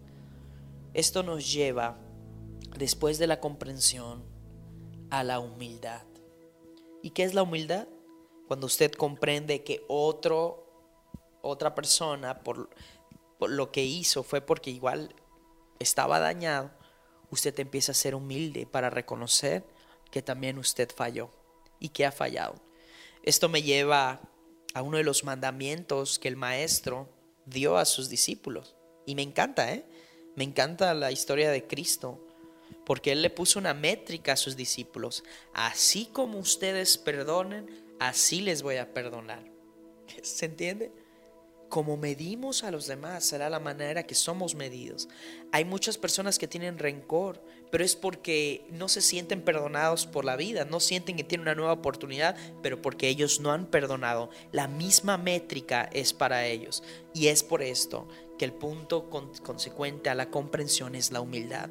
Esto 0.94 1.24
nos 1.24 1.52
lleva, 1.52 1.98
después 2.78 3.18
de 3.18 3.28
la 3.28 3.40
comprensión, 3.40 4.24
a 5.10 5.24
la 5.24 5.40
humildad. 5.40 6.04
¿Y 7.02 7.12
qué 7.12 7.24
es 7.24 7.34
la 7.34 7.44
humildad? 7.44 7.88
Cuando 8.48 8.68
usted 8.68 8.92
comprende 8.92 9.64
que 9.64 9.84
otro, 9.88 10.66
otra 11.42 11.76
persona, 11.76 12.40
por, 12.44 12.70
por 13.38 13.50
lo 13.50 13.72
que 13.72 13.84
hizo, 13.84 14.24
fue 14.24 14.42
porque 14.42 14.72
igual 14.72 15.14
estaba 15.80 16.20
dañado, 16.20 16.72
usted 17.30 17.60
empieza 17.60 17.92
a 17.92 17.96
ser 17.96 18.16
humilde 18.16 18.66
para 18.66 18.90
reconocer 18.90 19.66
que 20.12 20.22
también 20.22 20.58
usted 20.58 20.90
falló 20.96 21.30
y 21.80 21.90
que 21.90 22.06
ha 22.06 22.12
fallado. 22.12 22.56
Esto 23.26 23.50
me 23.50 23.64
lleva 23.64 24.22
a 24.76 24.84
uno 24.84 24.98
de 24.98 25.04
los 25.04 25.24
mandamientos 25.24 26.20
que 26.20 26.28
el 26.28 26.36
maestro 26.36 27.10
dio 27.48 27.78
a 27.78 27.86
sus 27.86 28.08
discípulos. 28.08 28.76
Y 29.08 29.16
me 29.16 29.24
encanta, 29.24 29.74
¿eh? 29.74 29.84
Me 30.36 30.44
encanta 30.44 30.94
la 30.94 31.12
historia 31.12 31.50
de 31.50 31.66
Cristo, 31.66 32.24
porque 32.86 33.14
Él 33.14 33.24
le 33.24 33.32
puso 33.32 33.58
una 33.58 33.74
métrica 33.74 34.34
a 34.34 34.38
sus 34.38 34.56
discípulos. 34.56 35.24
Así 35.54 36.06
como 36.06 36.38
ustedes 36.38 37.00
perdonen, 37.00 37.96
así 38.00 38.42
les 38.42 38.62
voy 38.62 38.76
a 38.76 38.94
perdonar. 38.94 39.44
¿Se 40.22 40.46
entiende? 40.46 40.92
como 41.76 41.98
medimos 41.98 42.64
a 42.64 42.72
los 42.72 42.88
demás 42.88 43.26
será 43.26 43.50
la 43.50 43.60
manera 43.60 44.04
que 44.04 44.16
somos 44.16 44.56
medidos. 44.56 45.10
Hay 45.52 45.66
muchas 45.66 45.98
personas 45.98 46.38
que 46.38 46.48
tienen 46.48 46.78
rencor, 46.78 47.44
pero 47.76 47.84
es 47.84 47.98
porque 47.98 48.66
no 48.72 48.88
se 48.88 49.02
sienten 49.02 49.42
perdonados 49.42 50.06
por 50.06 50.24
la 50.24 50.38
vida, 50.38 50.64
no 50.64 50.80
sienten 50.80 51.18
que 51.18 51.26
tienen 51.26 51.42
una 51.42 51.56
nueva 51.56 51.74
oportunidad, 51.74 52.38
pero 52.64 52.82
porque 52.82 53.10
ellos 53.10 53.42
no 53.42 53.52
han 53.52 53.66
perdonado. 53.66 54.30
La 54.54 54.70
misma 54.70 55.18
métrica 55.18 55.90
es 55.92 56.14
para 56.14 56.46
ellos. 56.46 56.84
Y 57.14 57.28
es 57.28 57.44
por 57.44 57.62
esto 57.62 58.08
que 58.38 58.46
el 58.46 58.54
punto 58.54 59.10
consecuente 59.10 60.10
a 60.10 60.16
la 60.16 60.30
comprensión 60.30 60.96
es 60.96 61.12
la 61.12 61.20
humildad. 61.20 61.70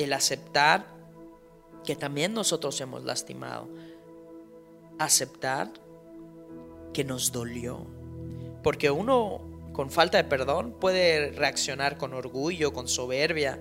El 0.00 0.12
aceptar 0.12 0.88
que 1.84 1.94
también 1.94 2.34
nosotros 2.34 2.80
hemos 2.80 3.04
lastimado. 3.04 3.68
Aceptar 4.98 5.70
que 6.92 7.04
nos 7.04 7.30
dolió 7.30 7.86
porque 8.64 8.90
uno 8.90 9.70
con 9.72 9.92
falta 9.92 10.18
de 10.18 10.24
perdón 10.24 10.72
puede 10.80 11.30
reaccionar 11.30 11.96
con 11.96 12.12
orgullo, 12.12 12.72
con 12.72 12.88
soberbia. 12.88 13.60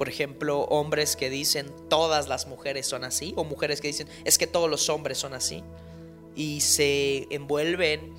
Por 0.00 0.08
ejemplo, 0.08 0.60
hombres 0.60 1.14
que 1.14 1.28
dicen 1.28 1.70
todas 1.90 2.26
las 2.26 2.46
mujeres 2.46 2.86
son 2.86 3.04
así, 3.04 3.34
o 3.36 3.44
mujeres 3.44 3.82
que 3.82 3.88
dicen 3.88 4.08
es 4.24 4.38
que 4.38 4.46
todos 4.46 4.70
los 4.70 4.88
hombres 4.88 5.18
son 5.18 5.34
así. 5.34 5.62
Y 6.34 6.62
se 6.62 7.26
envuelven 7.28 8.14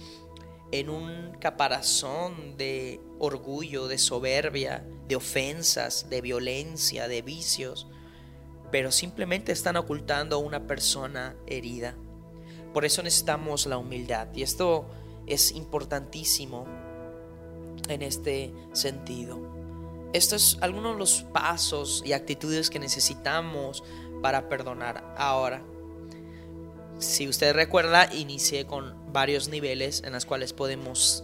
en 0.72 0.92
un 0.92 1.36
caparazón 1.40 2.56
de 2.56 3.02
orgullo, 3.18 3.88
de 3.88 3.98
soberbia, 3.98 4.86
de 5.08 5.16
ofensas, 5.16 6.08
de 6.08 6.22
violencia, 6.22 7.08
de 7.08 7.24
vicios, 7.24 7.88
pero 8.72 8.92
simplemente 8.92 9.52
están 9.52 9.76
ocultando 9.76 10.36
a 10.36 10.40
una 10.40 10.68
persona 10.68 11.36
herida. 11.48 11.96
Por 12.76 12.86
eso 12.86 13.02
necesitamos 13.02 13.66
la 13.66 13.80
humildad. 13.80 14.28
Y 14.36 14.44
esto 14.44 14.86
es 15.26 15.52
importantísimo 15.54 16.68
en 17.90 18.04
este 18.04 18.54
sentido. 18.72 19.61
Estos 20.14 20.42
son 20.42 20.64
algunos 20.64 20.94
de 20.94 21.00
los 21.00 21.24
pasos 21.34 22.04
y 22.06 22.14
actitudes 22.14 22.70
que 22.70 22.80
necesitamos 22.80 23.84
para 24.22 24.50
perdonar. 24.50 25.16
Ahora, 25.18 25.64
si 27.00 27.28
usted 27.28 27.54
recuerda, 27.54 28.14
inicié 28.14 28.66
con 28.66 28.96
varios 29.12 29.50
niveles 29.50 30.04
en 30.04 30.14
los 30.14 30.26
cuales 30.26 30.54
podemos 30.54 31.24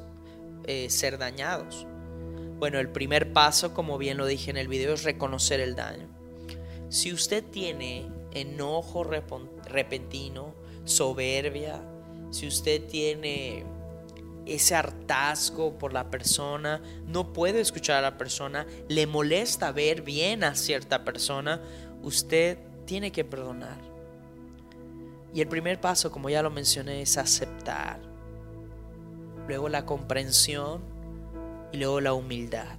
eh, 0.65 0.89
ser 0.89 1.17
dañados. 1.17 1.85
Bueno, 2.59 2.79
el 2.79 2.89
primer 2.89 3.33
paso, 3.33 3.73
como 3.73 3.97
bien 3.97 4.17
lo 4.17 4.25
dije 4.25 4.49
en 4.49 4.57
el 4.57 4.67
video, 4.67 4.93
es 4.93 5.03
reconocer 5.03 5.59
el 5.59 5.75
daño. 5.75 6.07
Si 6.89 7.13
usted 7.13 7.43
tiene 7.43 8.09
enojo 8.31 9.03
repentino, 9.03 10.55
soberbia, 10.85 11.81
si 12.31 12.47
usted 12.47 12.83
tiene 12.87 13.65
ese 14.47 14.75
hartazgo 14.75 15.77
por 15.77 15.93
la 15.93 16.09
persona, 16.09 16.81
no 17.05 17.33
puede 17.33 17.59
escuchar 17.59 17.97
a 17.97 18.01
la 18.01 18.17
persona, 18.17 18.65
le 18.87 19.07
molesta 19.07 19.71
ver 19.71 20.01
bien 20.01 20.43
a 20.43 20.55
cierta 20.55 21.03
persona, 21.03 21.61
usted 22.03 22.57
tiene 22.85 23.11
que 23.11 23.25
perdonar. 23.25 23.77
Y 25.33 25.41
el 25.41 25.47
primer 25.47 25.79
paso, 25.79 26.11
como 26.11 26.29
ya 26.29 26.41
lo 26.41 26.49
mencioné, 26.49 27.01
es 27.01 27.17
aceptar. 27.17 27.99
Luego 29.47 29.69
la 29.69 29.85
comprensión 29.85 30.81
y 31.71 31.77
luego 31.77 32.01
la 32.01 32.13
humildad. 32.13 32.77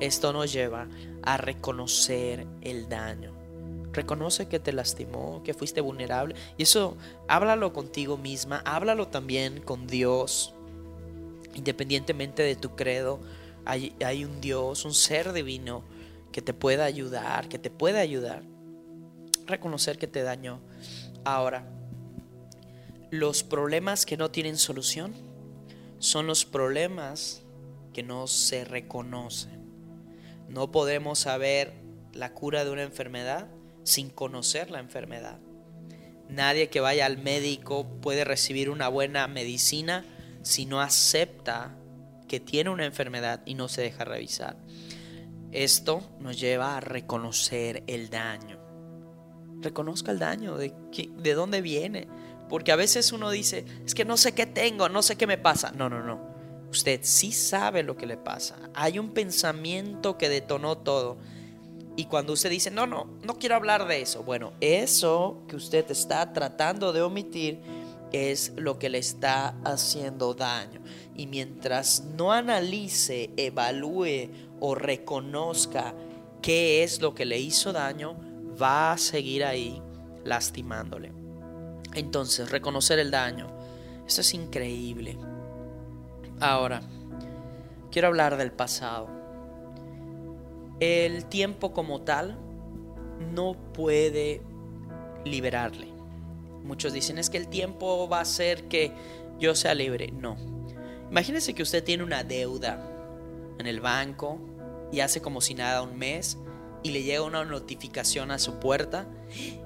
Esto 0.00 0.32
nos 0.32 0.52
lleva 0.52 0.88
a 1.22 1.36
reconocer 1.36 2.46
el 2.62 2.88
daño. 2.88 3.32
Reconoce 3.92 4.46
que 4.46 4.60
te 4.60 4.72
lastimó, 4.72 5.42
que 5.42 5.54
fuiste 5.54 5.80
vulnerable. 5.80 6.34
Y 6.56 6.62
eso 6.62 6.96
háblalo 7.26 7.72
contigo 7.72 8.16
misma, 8.16 8.62
háblalo 8.64 9.08
también 9.08 9.60
con 9.60 9.86
Dios 9.86 10.54
independientemente 11.58 12.42
de 12.42 12.56
tu 12.56 12.76
credo, 12.76 13.20
hay, 13.64 14.24
un 14.24 14.40
Dios, 14.40 14.84
un 14.86 14.94
ser 14.94 15.32
divino 15.32 15.84
que 16.32 16.40
te 16.40 16.54
pueda 16.54 16.84
ayudar, 16.84 17.48
que 17.48 17.58
te 17.58 17.70
pueda 17.70 18.00
ayudar. 18.00 18.42
Reconocer 19.46 19.98
que 19.98 20.06
te 20.06 20.22
dañó. 20.22 20.60
Ahora, 21.24 21.68
los 23.10 23.42
problemas 23.42 24.06
que 24.06 24.16
no 24.16 24.30
tienen 24.30 24.56
solución 24.56 25.12
son 25.98 26.26
los 26.26 26.46
problemas 26.46 27.42
que 27.92 28.02
no 28.02 28.26
se 28.26 28.64
reconocen. 28.64 29.58
No 30.48 30.70
podemos 30.70 31.18
saber 31.18 31.74
la 32.14 32.32
cura 32.32 32.64
de 32.64 32.70
una 32.70 32.84
enfermedad 32.84 33.48
sin 33.82 34.08
conocer 34.08 34.70
la 34.70 34.78
enfermedad. 34.78 35.38
Nadie 36.28 36.68
que 36.68 36.80
vaya 36.80 37.04
al 37.04 37.18
médico 37.18 37.86
puede 38.00 38.24
recibir 38.24 38.70
una 38.70 38.88
buena 38.88 39.26
medicina 39.28 40.04
si 40.48 40.64
no 40.64 40.80
acepta 40.80 41.76
que 42.26 42.40
tiene 42.40 42.70
una 42.70 42.86
enfermedad 42.86 43.42
y 43.44 43.52
no 43.52 43.68
se 43.68 43.82
deja 43.82 44.06
revisar. 44.06 44.56
Esto 45.52 46.00
nos 46.20 46.40
lleva 46.40 46.78
a 46.78 46.80
reconocer 46.80 47.84
el 47.86 48.08
daño. 48.08 48.58
Reconozca 49.60 50.10
el 50.10 50.18
daño, 50.18 50.56
de, 50.56 50.72
de 51.18 51.34
dónde 51.34 51.60
viene. 51.60 52.08
Porque 52.48 52.72
a 52.72 52.76
veces 52.76 53.12
uno 53.12 53.30
dice, 53.30 53.66
es 53.84 53.94
que 53.94 54.06
no 54.06 54.16
sé 54.16 54.32
qué 54.32 54.46
tengo, 54.46 54.88
no 54.88 55.02
sé 55.02 55.16
qué 55.16 55.26
me 55.26 55.36
pasa. 55.36 55.70
No, 55.72 55.90
no, 55.90 56.02
no. 56.02 56.18
Usted 56.70 57.00
sí 57.02 57.30
sabe 57.30 57.82
lo 57.82 57.98
que 57.98 58.06
le 58.06 58.16
pasa. 58.16 58.56
Hay 58.72 58.98
un 58.98 59.10
pensamiento 59.10 60.16
que 60.16 60.30
detonó 60.30 60.78
todo. 60.78 61.18
Y 61.94 62.06
cuando 62.06 62.32
usted 62.32 62.48
dice, 62.48 62.70
no, 62.70 62.86
no, 62.86 63.18
no 63.22 63.38
quiero 63.38 63.54
hablar 63.54 63.86
de 63.86 64.00
eso. 64.00 64.22
Bueno, 64.22 64.54
eso 64.62 65.42
que 65.46 65.56
usted 65.56 65.90
está 65.90 66.32
tratando 66.32 66.94
de 66.94 67.02
omitir 67.02 67.60
es 68.12 68.52
lo 68.56 68.78
que 68.78 68.88
le 68.88 68.98
está 68.98 69.54
haciendo 69.64 70.34
daño. 70.34 70.80
Y 71.14 71.26
mientras 71.26 72.04
no 72.16 72.32
analice, 72.32 73.30
evalúe 73.36 74.30
o 74.60 74.74
reconozca 74.74 75.94
qué 76.42 76.82
es 76.82 77.00
lo 77.00 77.14
que 77.14 77.24
le 77.24 77.38
hizo 77.38 77.72
daño, 77.72 78.16
va 78.60 78.92
a 78.92 78.98
seguir 78.98 79.44
ahí 79.44 79.82
lastimándole. 80.24 81.12
Entonces, 81.94 82.50
reconocer 82.50 82.98
el 82.98 83.10
daño. 83.10 83.48
Eso 84.06 84.20
es 84.20 84.34
increíble. 84.34 85.16
Ahora, 86.40 86.82
quiero 87.90 88.08
hablar 88.08 88.36
del 88.36 88.52
pasado. 88.52 89.08
El 90.80 91.24
tiempo 91.26 91.72
como 91.72 92.02
tal 92.02 92.38
no 93.34 93.54
puede 93.72 94.40
liberarle. 95.24 95.87
Muchos 96.64 96.92
dicen 96.92 97.18
es 97.18 97.30
que 97.30 97.38
el 97.38 97.48
tiempo 97.48 98.08
va 98.08 98.18
a 98.18 98.22
hacer 98.22 98.68
que 98.68 98.92
yo 99.38 99.54
sea 99.54 99.74
libre. 99.74 100.10
No. 100.12 100.36
Imagínese 101.10 101.54
que 101.54 101.62
usted 101.62 101.82
tiene 101.82 102.04
una 102.04 102.24
deuda 102.24 102.84
en 103.58 103.66
el 103.66 103.80
banco 103.80 104.38
y 104.92 105.00
hace 105.00 105.20
como 105.20 105.40
si 105.40 105.54
nada 105.54 105.82
un 105.82 105.96
mes 105.96 106.38
y 106.82 106.90
le 106.90 107.02
llega 107.02 107.22
una 107.22 107.44
notificación 107.44 108.30
a 108.30 108.38
su 108.38 108.58
puerta 108.60 109.06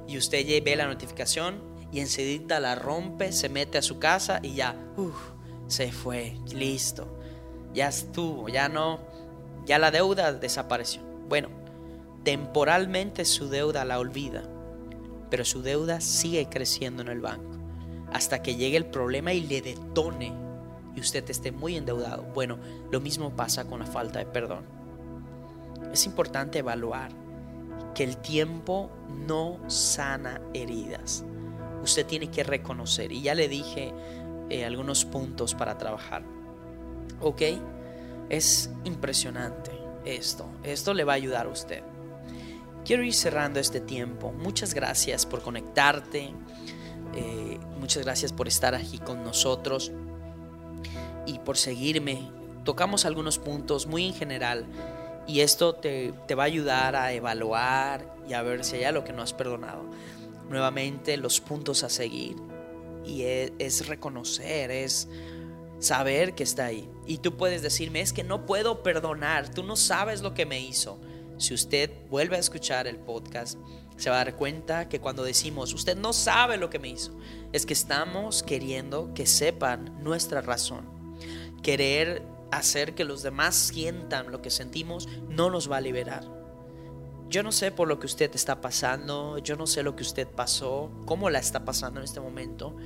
y 0.06 0.18
usted 0.18 0.46
ve 0.64 0.76
la 0.76 0.86
notificación 0.86 1.60
y 1.92 2.00
enseguida 2.00 2.58
la 2.58 2.74
rompe, 2.74 3.32
se 3.32 3.48
mete 3.48 3.78
a 3.78 3.82
su 3.82 3.98
casa 3.98 4.40
y 4.42 4.54
ya, 4.54 4.76
se 5.66 5.92
fue, 5.92 6.36
listo, 6.54 7.06
ya 7.74 7.88
estuvo, 7.88 8.48
ya 8.48 8.68
no, 8.68 9.00
ya 9.66 9.78
la 9.78 9.90
deuda 9.90 10.32
desapareció. 10.32 11.02
Bueno, 11.28 11.48
temporalmente 12.24 13.24
su 13.24 13.48
deuda 13.48 13.84
la 13.84 13.98
olvida 13.98 14.44
pero 15.32 15.46
su 15.46 15.62
deuda 15.62 16.02
sigue 16.02 16.46
creciendo 16.50 17.00
en 17.00 17.08
el 17.08 17.22
banco 17.22 17.56
hasta 18.12 18.42
que 18.42 18.54
llegue 18.54 18.76
el 18.76 18.84
problema 18.84 19.32
y 19.32 19.40
le 19.40 19.62
detone 19.62 20.30
y 20.94 21.00
usted 21.00 21.24
esté 21.30 21.52
muy 21.52 21.74
endeudado. 21.74 22.24
Bueno, 22.34 22.58
lo 22.90 23.00
mismo 23.00 23.34
pasa 23.34 23.64
con 23.64 23.80
la 23.80 23.86
falta 23.86 24.18
de 24.18 24.26
perdón. 24.26 24.66
Es 25.90 26.04
importante 26.04 26.58
evaluar 26.58 27.12
que 27.94 28.04
el 28.04 28.18
tiempo 28.18 28.90
no 29.26 29.58
sana 29.70 30.38
heridas. 30.52 31.24
Usted 31.82 32.04
tiene 32.04 32.30
que 32.30 32.44
reconocer, 32.44 33.10
y 33.10 33.22
ya 33.22 33.34
le 33.34 33.48
dije 33.48 33.94
eh, 34.50 34.66
algunos 34.66 35.06
puntos 35.06 35.54
para 35.54 35.78
trabajar. 35.78 36.24
¿Ok? 37.22 37.40
Es 38.28 38.68
impresionante 38.84 39.70
esto. 40.04 40.44
Esto 40.62 40.92
le 40.92 41.04
va 41.04 41.14
a 41.14 41.16
ayudar 41.16 41.46
a 41.46 41.48
usted. 41.48 41.82
Quiero 42.84 43.04
ir 43.04 43.14
cerrando 43.14 43.60
este 43.60 43.80
tiempo. 43.80 44.32
Muchas 44.32 44.74
gracias 44.74 45.24
por 45.24 45.42
conectarte. 45.42 46.32
Eh, 47.14 47.58
muchas 47.78 48.02
gracias 48.04 48.32
por 48.32 48.48
estar 48.48 48.74
aquí 48.74 48.98
con 48.98 49.22
nosotros 49.22 49.92
y 51.26 51.38
por 51.38 51.56
seguirme. 51.56 52.30
Tocamos 52.64 53.04
algunos 53.04 53.38
puntos 53.38 53.86
muy 53.86 54.06
en 54.06 54.14
general 54.14 54.66
y 55.26 55.40
esto 55.40 55.74
te, 55.74 56.12
va 56.36 56.42
a 56.42 56.46
ayudar 56.46 56.96
a 56.96 57.12
evaluar 57.12 58.16
y 58.28 58.32
a 58.32 58.42
ver 58.42 58.64
si 58.64 58.76
hay 58.76 58.84
algo 58.84 59.04
que 59.04 59.12
no 59.12 59.22
has 59.22 59.32
perdonado. 59.32 59.84
Nuevamente 60.48 61.16
los 61.16 61.40
puntos 61.40 61.84
a 61.84 61.88
seguir 61.88 62.36
y 63.04 63.22
es, 63.22 63.52
es 63.58 63.86
reconocer, 63.86 64.70
es 64.70 65.08
saber 65.78 66.34
que 66.34 66.42
está 66.42 66.66
ahí. 66.66 66.88
Y 67.06 67.18
tú 67.18 67.36
puedes 67.36 67.62
decirme, 67.62 68.00
es 68.00 68.12
que 68.12 68.24
no 68.24 68.44
puedo 68.46 68.82
perdonar, 68.82 69.48
tú 69.52 69.62
no 69.62 69.76
sabes 69.76 70.22
lo 70.22 70.34
que 70.34 70.46
me 70.46 70.60
hizo. 70.60 70.98
Si 71.42 71.54
usted 71.54 71.90
vuelve 72.08 72.36
a 72.36 72.38
escuchar 72.38 72.86
el 72.86 73.00
podcast, 73.00 73.58
se 73.96 74.10
va 74.10 74.20
a 74.20 74.24
dar 74.24 74.36
cuenta 74.36 74.88
que 74.88 75.00
cuando 75.00 75.24
decimos, 75.24 75.74
usted 75.74 75.96
no 75.96 76.12
sabe 76.12 76.56
lo 76.56 76.70
que 76.70 76.78
me 76.78 76.88
hizo, 76.88 77.18
es 77.52 77.66
que 77.66 77.72
estamos 77.72 78.44
queriendo 78.44 79.12
que 79.12 79.26
sepan 79.26 80.00
nuestra 80.04 80.40
razón. 80.40 80.86
Querer 81.60 82.22
hacer 82.52 82.94
que 82.94 83.02
los 83.02 83.24
demás 83.24 83.56
sientan 83.56 84.30
lo 84.30 84.40
que 84.40 84.50
sentimos 84.50 85.08
no 85.28 85.50
nos 85.50 85.68
va 85.68 85.78
a 85.78 85.80
liberar. 85.80 86.22
Yo 87.28 87.42
no 87.42 87.50
sé 87.50 87.72
por 87.72 87.88
lo 87.88 87.98
que 87.98 88.06
usted 88.06 88.30
está 88.36 88.60
pasando, 88.60 89.38
yo 89.38 89.56
no 89.56 89.66
sé 89.66 89.82
lo 89.82 89.96
que 89.96 90.04
usted 90.04 90.28
pasó, 90.28 90.92
cómo 91.06 91.28
la 91.28 91.40
está 91.40 91.64
pasando 91.64 91.98
en 91.98 92.04
este 92.04 92.20
momento, 92.20 92.76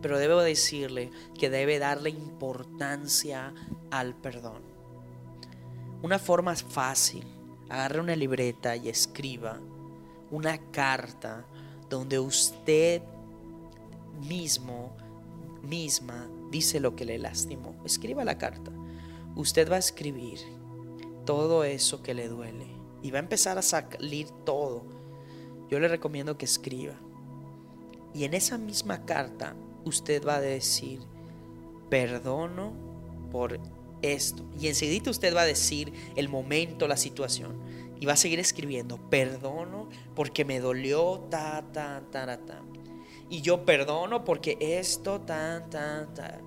pero 0.00 0.18
debo 0.18 0.40
decirle 0.40 1.10
que 1.38 1.50
debe 1.50 1.78
darle 1.78 2.08
importancia 2.08 3.52
al 3.90 4.14
perdón. 4.14 4.62
Una 6.00 6.18
forma 6.18 6.56
fácil, 6.56 7.26
agarre 7.74 8.00
una 8.00 8.14
libreta 8.14 8.76
y 8.76 8.88
escriba 8.88 9.58
una 10.30 10.58
carta 10.70 11.44
donde 11.90 12.20
usted 12.20 13.02
mismo, 14.28 14.96
misma, 15.62 16.28
dice 16.50 16.78
lo 16.78 16.94
que 16.94 17.04
le 17.04 17.18
lastimó. 17.18 17.74
Escriba 17.84 18.24
la 18.24 18.38
carta. 18.38 18.70
Usted 19.34 19.70
va 19.70 19.76
a 19.76 19.80
escribir 19.80 20.38
todo 21.24 21.64
eso 21.64 22.02
que 22.02 22.14
le 22.14 22.28
duele 22.28 22.66
y 23.02 23.10
va 23.10 23.18
a 23.18 23.22
empezar 23.22 23.58
a 23.58 23.62
salir 23.62 24.28
todo. 24.44 24.84
Yo 25.68 25.80
le 25.80 25.88
recomiendo 25.88 26.38
que 26.38 26.44
escriba. 26.44 26.94
Y 28.14 28.24
en 28.24 28.34
esa 28.34 28.56
misma 28.56 29.04
carta 29.04 29.56
usted 29.84 30.24
va 30.24 30.36
a 30.36 30.40
decir, 30.40 31.00
perdono 31.90 32.72
por 33.32 33.58
esto. 34.04 34.44
Y 34.60 34.68
enseguida 34.68 35.10
usted 35.10 35.34
va 35.34 35.42
a 35.42 35.46
decir 35.46 35.92
el 36.16 36.28
momento, 36.28 36.86
la 36.86 36.96
situación. 36.96 37.58
Y 38.00 38.06
va 38.06 38.14
a 38.14 38.16
seguir 38.16 38.38
escribiendo, 38.38 38.98
perdono 39.08 39.88
porque 40.14 40.44
me 40.44 40.60
dolió, 40.60 41.26
ta, 41.30 41.64
ta, 41.72 42.02
ta, 42.10 42.38
ta. 42.38 42.62
Y 43.30 43.40
yo 43.40 43.64
perdono 43.64 44.24
porque 44.24 44.58
esto, 44.60 45.20
tan, 45.20 45.70
tan, 45.70 46.12
tan. 46.12 46.40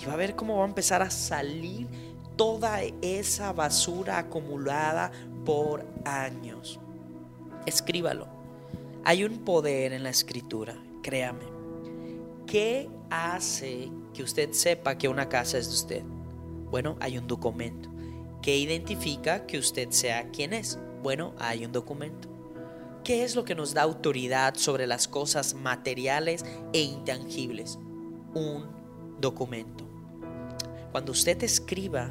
Y 0.00 0.04
va 0.04 0.12
a 0.12 0.16
ver 0.16 0.36
cómo 0.36 0.58
va 0.58 0.64
a 0.64 0.68
empezar 0.68 1.02
a 1.02 1.10
salir 1.10 1.88
toda 2.36 2.82
esa 3.02 3.52
basura 3.52 4.18
acumulada 4.18 5.10
por 5.44 5.86
años. 6.04 6.78
Escríbalo. 7.66 8.28
Hay 9.04 9.24
un 9.24 9.38
poder 9.38 9.92
en 9.92 10.02
la 10.02 10.10
escritura, 10.10 10.76
créame. 11.02 11.46
¿Qué 12.46 12.88
hace 13.10 13.90
que 14.12 14.22
usted 14.22 14.52
sepa 14.52 14.96
que 14.96 15.08
una 15.08 15.28
casa 15.28 15.58
es 15.58 15.68
de 15.68 15.74
usted? 15.74 16.17
Bueno, 16.70 16.96
hay 17.00 17.18
un 17.18 17.26
documento. 17.26 17.88
¿Qué 18.42 18.56
identifica 18.56 19.46
que 19.46 19.58
usted 19.58 19.90
sea 19.90 20.30
quien 20.30 20.52
es? 20.52 20.78
Bueno, 21.02 21.34
hay 21.38 21.64
un 21.64 21.72
documento. 21.72 22.28
¿Qué 23.04 23.24
es 23.24 23.34
lo 23.34 23.44
que 23.44 23.54
nos 23.54 23.74
da 23.74 23.82
autoridad 23.82 24.54
sobre 24.56 24.86
las 24.86 25.08
cosas 25.08 25.54
materiales 25.54 26.44
e 26.72 26.80
intangibles? 26.80 27.78
Un 28.34 28.66
documento. 29.18 29.84
Cuando 30.92 31.12
usted 31.12 31.42
escriba, 31.42 32.10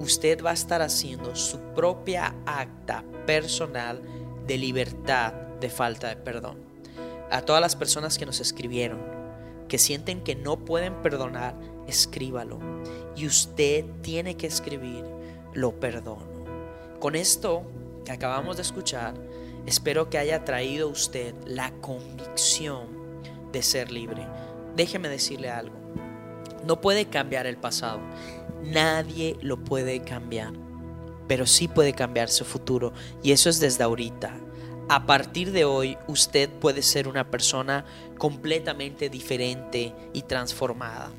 usted 0.00 0.44
va 0.44 0.50
a 0.50 0.54
estar 0.54 0.82
haciendo 0.82 1.34
su 1.34 1.58
propia 1.74 2.34
acta 2.46 3.04
personal 3.26 4.02
de 4.46 4.58
libertad 4.58 5.32
de 5.32 5.70
falta 5.70 6.08
de 6.08 6.16
perdón. 6.16 6.58
A 7.30 7.42
todas 7.42 7.60
las 7.60 7.76
personas 7.76 8.18
que 8.18 8.26
nos 8.26 8.40
escribieron, 8.40 9.00
que 9.68 9.78
sienten 9.78 10.22
que 10.22 10.34
no 10.34 10.64
pueden 10.64 10.94
perdonar, 11.02 11.54
escríbalo. 11.88 12.60
Y 13.16 13.26
usted 13.26 13.84
tiene 14.02 14.36
que 14.36 14.46
escribir 14.46 15.04
lo 15.54 15.72
perdono. 15.72 16.26
Con 17.00 17.16
esto 17.16 17.62
que 18.04 18.12
acabamos 18.12 18.56
de 18.56 18.62
escuchar, 18.62 19.14
espero 19.66 20.08
que 20.08 20.18
haya 20.18 20.44
traído 20.44 20.88
usted 20.88 21.34
la 21.46 21.72
convicción 21.80 22.86
de 23.50 23.62
ser 23.62 23.90
libre. 23.90 24.26
Déjeme 24.76 25.08
decirle 25.08 25.50
algo. 25.50 25.76
No 26.64 26.80
puede 26.80 27.06
cambiar 27.06 27.46
el 27.46 27.56
pasado. 27.56 28.00
Nadie 28.62 29.36
lo 29.40 29.64
puede 29.64 30.02
cambiar. 30.02 30.52
Pero 31.26 31.46
sí 31.46 31.68
puede 31.68 31.92
cambiar 31.92 32.28
su 32.28 32.44
futuro. 32.44 32.92
Y 33.22 33.32
eso 33.32 33.50
es 33.50 33.60
desde 33.60 33.84
ahorita. 33.84 34.34
A 34.88 35.04
partir 35.04 35.52
de 35.52 35.64
hoy 35.64 35.98
usted 36.06 36.48
puede 36.48 36.82
ser 36.82 37.08
una 37.08 37.30
persona 37.30 37.84
completamente 38.16 39.10
diferente 39.10 39.94
y 40.14 40.22
transformada 40.22 41.10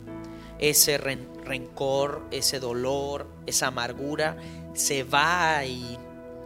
ese 0.59 0.97
rencor, 0.97 2.27
ese 2.31 2.59
dolor, 2.59 3.27
esa 3.45 3.67
amargura, 3.67 4.37
se 4.73 5.03
va 5.03 5.65
y 5.65 5.97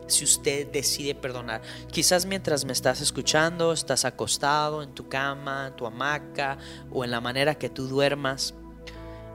si 0.07 0.23
usted 0.23 0.67
decide 0.71 1.15
perdonar. 1.15 1.61
Quizás 1.91 2.25
mientras 2.25 2.65
me 2.65 2.73
estás 2.73 3.01
escuchando, 3.01 3.73
estás 3.73 4.05
acostado 4.05 4.83
en 4.83 4.93
tu 4.93 5.07
cama, 5.07 5.67
en 5.67 5.75
tu 5.75 5.85
hamaca 5.85 6.57
o 6.91 7.03
en 7.03 7.11
la 7.11 7.21
manera 7.21 7.55
que 7.55 7.69
tú 7.69 7.87
duermas 7.87 8.53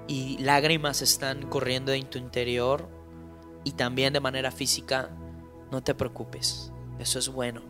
y 0.07 0.39
lágrimas 0.39 1.03
están 1.03 1.49
corriendo 1.49 1.93
en 1.93 2.09
tu 2.09 2.19
interior 2.19 2.89
y 3.65 3.73
también 3.73 4.13
de 4.13 4.21
manera 4.21 4.51
física, 4.51 5.11
no 5.71 5.83
te 5.83 5.95
preocupes, 5.95 6.73
eso 6.99 7.19
es 7.19 7.29
bueno. 7.29 7.63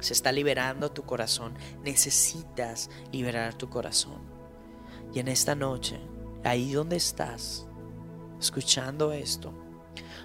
Se 0.00 0.12
está 0.12 0.32
liberando 0.32 0.90
tu 0.90 1.04
corazón, 1.04 1.54
necesitas 1.82 2.90
liberar 3.12 3.54
tu 3.54 3.68
corazón. 3.70 4.35
Y 5.16 5.20
en 5.20 5.28
esta 5.28 5.54
noche, 5.54 5.98
ahí 6.44 6.74
donde 6.74 6.96
estás, 6.96 7.66
escuchando 8.38 9.12
esto, 9.12 9.50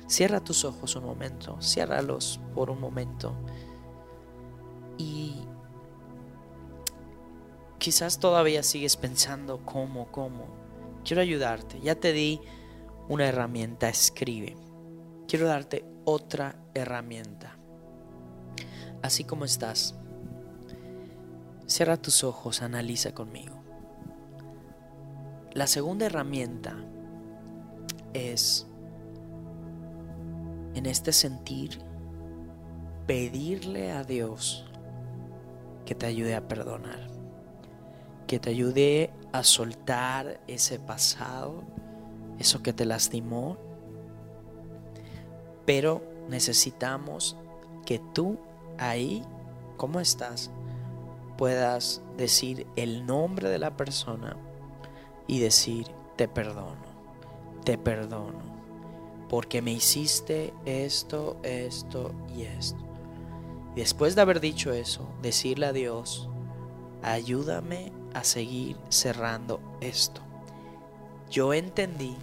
cierra 0.06 0.43
tus 0.43 0.65
ojos 0.65 0.97
un 0.97 1.06
momento, 1.06 1.58
ciérralos 1.62 2.41
por 2.54 2.69
un 2.69 2.82
momento. 2.82 3.34
Y 4.97 5.45
quizás 7.77 8.19
todavía 8.19 8.63
sigues 8.63 8.97
pensando 8.97 9.65
cómo, 9.65 10.12
cómo. 10.12 10.47
Quiero 11.06 11.21
ayudarte. 11.21 11.80
Ya 11.80 11.95
te 11.95 12.12
di 12.12 12.41
una 13.08 13.30
herramienta, 13.30 13.88
escribe. 13.88 14.58
Quiero 15.25 15.47
darte 15.47 15.86
otra 16.04 16.62
herramienta. 16.73 17.56
Así 19.01 19.23
como 19.23 19.45
estás, 19.45 19.95
cierra 21.65 21.95
tus 21.95 22.25
ojos, 22.25 22.62
analiza 22.62 23.13
conmigo. 23.15 23.61
La 25.54 25.68
segunda 25.68 26.06
herramienta 26.06 26.76
es, 28.14 28.68
en 30.74 30.86
este 30.86 31.12
sentir, 31.12 31.80
pedirle 33.06 33.92
a 33.92 34.04
Dios 34.04 34.66
que 35.86 35.96
te 35.96 36.06
ayude 36.06 36.36
a 36.36 36.48
perdonar, 36.48 37.10
que 38.28 38.40
te 38.40 38.50
ayude 38.50 39.12
a 39.34 39.44
soltar 39.44 40.40
ese 40.48 40.80
pasado, 40.80 41.64
eso 42.40 42.64
que 42.64 42.74
te 42.74 42.86
lastimó, 42.86 43.58
pero 45.66 46.02
necesitamos 46.30 47.38
que 47.86 48.00
tú 48.14 48.40
ahí, 48.78 49.24
¿cómo 49.78 50.00
estás? 50.00 50.52
puedas 51.42 52.04
decir 52.18 52.68
el 52.76 53.08
nombre 53.08 53.50
de 53.50 53.58
la 53.58 53.76
persona 53.76 54.38
y 55.32 55.39
decir, 55.39 55.88
te 56.17 56.28
perdono, 56.28 56.76
te 57.63 57.78
perdono, 57.78 58.41
porque 59.30 59.62
me 59.62 59.72
hiciste 59.72 60.54
esto, 60.65 61.38
esto 61.41 62.12
y 62.36 62.41
esto. 62.41 62.84
Después 63.74 64.13
de 64.13 64.24
haber 64.24 64.41
dicho 64.41 64.74
eso, 64.74 65.08
decirle 65.22 65.67
a 65.67 65.72
Dios, 65.72 66.28
ayúdame 67.01 67.93
a 68.14 68.26
seguir 68.26 68.76
cerrando 68.89 69.62
esto. 69.80 70.20
Yo 71.30 71.53
entendí 71.53 72.18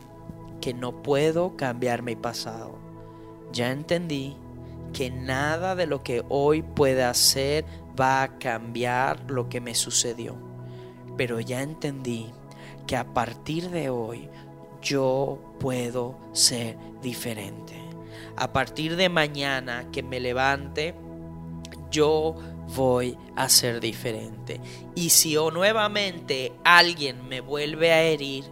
que 0.61 0.75
no 0.75 1.03
puedo 1.03 1.57
cambiar 1.57 2.03
mi 2.03 2.15
pasado. 2.15 2.75
Ya 3.55 3.73
entendí 3.73 4.37
que 4.93 5.11
nada 5.11 5.75
de 5.75 5.87
lo 5.87 6.03
que 6.03 6.27
hoy 6.29 6.61
pueda 6.61 7.09
hacer 7.09 7.65
va 7.99 8.23
a 8.23 8.39
cambiar 8.39 9.31
lo 9.31 9.49
que 9.49 9.63
me 9.63 9.75
sucedió. 9.75 10.37
Pero 11.17 11.41
ya 11.41 11.63
entendí 11.63 12.35
que 12.89 12.97
a 12.97 13.05
partir 13.13 13.71
de 13.71 13.91
hoy 13.91 14.29
yo 14.81 15.39
puedo 15.61 16.17
ser 16.33 16.77
diferente. 17.03 17.75
A 18.35 18.53
partir 18.53 18.97
de 18.97 19.11
mañana 19.11 19.89
que 19.93 20.03
me 20.03 20.19
levante, 20.19 20.95
yo 21.91 22.35
voy 22.75 23.17
a 23.37 23.51
ser 23.51 23.81
diferente. 23.81 24.61
Y 24.95 25.11
si 25.11 25.37
o 25.37 25.51
nuevamente 25.51 26.53
alguien 26.65 27.29
me 27.29 27.43
vuelve 27.43 27.93
a 27.93 28.03
herir, 28.03 28.45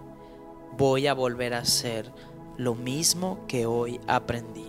voy 0.76 1.06
a 1.06 1.14
volver 1.14 1.54
a 1.54 1.60
hacer 1.60 2.12
lo 2.58 2.74
mismo 2.74 3.40
que 3.48 3.64
hoy 3.64 4.00
aprendí. 4.06 4.66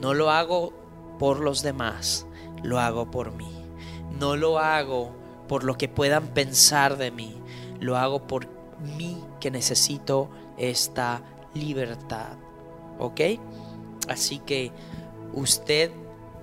No 0.00 0.14
lo 0.14 0.30
hago 0.30 0.72
por 1.18 1.40
los 1.40 1.62
demás, 1.62 2.24
lo 2.62 2.78
hago 2.78 3.10
por 3.10 3.32
mí. 3.32 3.50
No 4.16 4.36
lo 4.36 4.60
hago 4.60 5.12
por 5.48 5.64
lo 5.64 5.76
que 5.76 5.88
puedan 5.88 6.28
pensar 6.28 6.96
de 6.96 7.10
mí, 7.10 7.36
lo 7.80 7.96
hago 7.96 8.26
por 8.26 8.55
mí 8.80 9.22
que 9.40 9.50
necesito 9.50 10.30
esta 10.56 11.22
libertad. 11.54 12.36
¿Ok? 12.98 13.20
Así 14.08 14.38
que 14.38 14.72
usted 15.32 15.90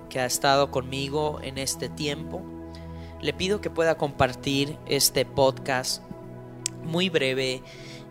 que 0.10 0.20
ha 0.20 0.26
estado 0.26 0.70
conmigo 0.70 1.40
en 1.42 1.58
este 1.58 1.90
tiempo, 1.90 2.42
le 3.22 3.34
pido 3.34 3.62
que 3.62 3.70
pueda 3.70 3.96
compartir 3.96 4.78
este 4.86 5.26
podcast 5.26 6.04
muy 6.84 7.10
breve 7.10 7.64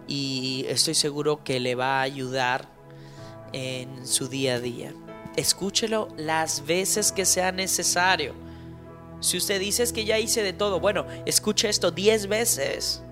y 0.09 0.65
estoy 0.69 0.95
seguro 0.95 1.45
que 1.45 1.61
le 1.61 1.75
va 1.75 1.99
a 1.99 2.03
ayudar 2.03 2.69
en 3.53 4.07
su 4.07 4.29
día 4.29 4.55
a 4.55 4.61
día. 4.61 4.95
Escúchelo 5.37 6.09
las 6.17 6.67
veces 6.67 7.13
que 7.13 7.25
sea 7.25 7.53
necesario. 7.53 8.35
Si 9.21 9.37
usted 9.37 9.61
dice 9.61 9.85
que 9.93 10.05
ya 10.05 10.19
hice 10.19 10.43
de 10.43 10.53
todo, 10.53 10.81
bueno, 10.81 11.07
escuche 11.27 11.69
esto 11.69 11.91
10 11.91 12.27
veces. 12.27 13.03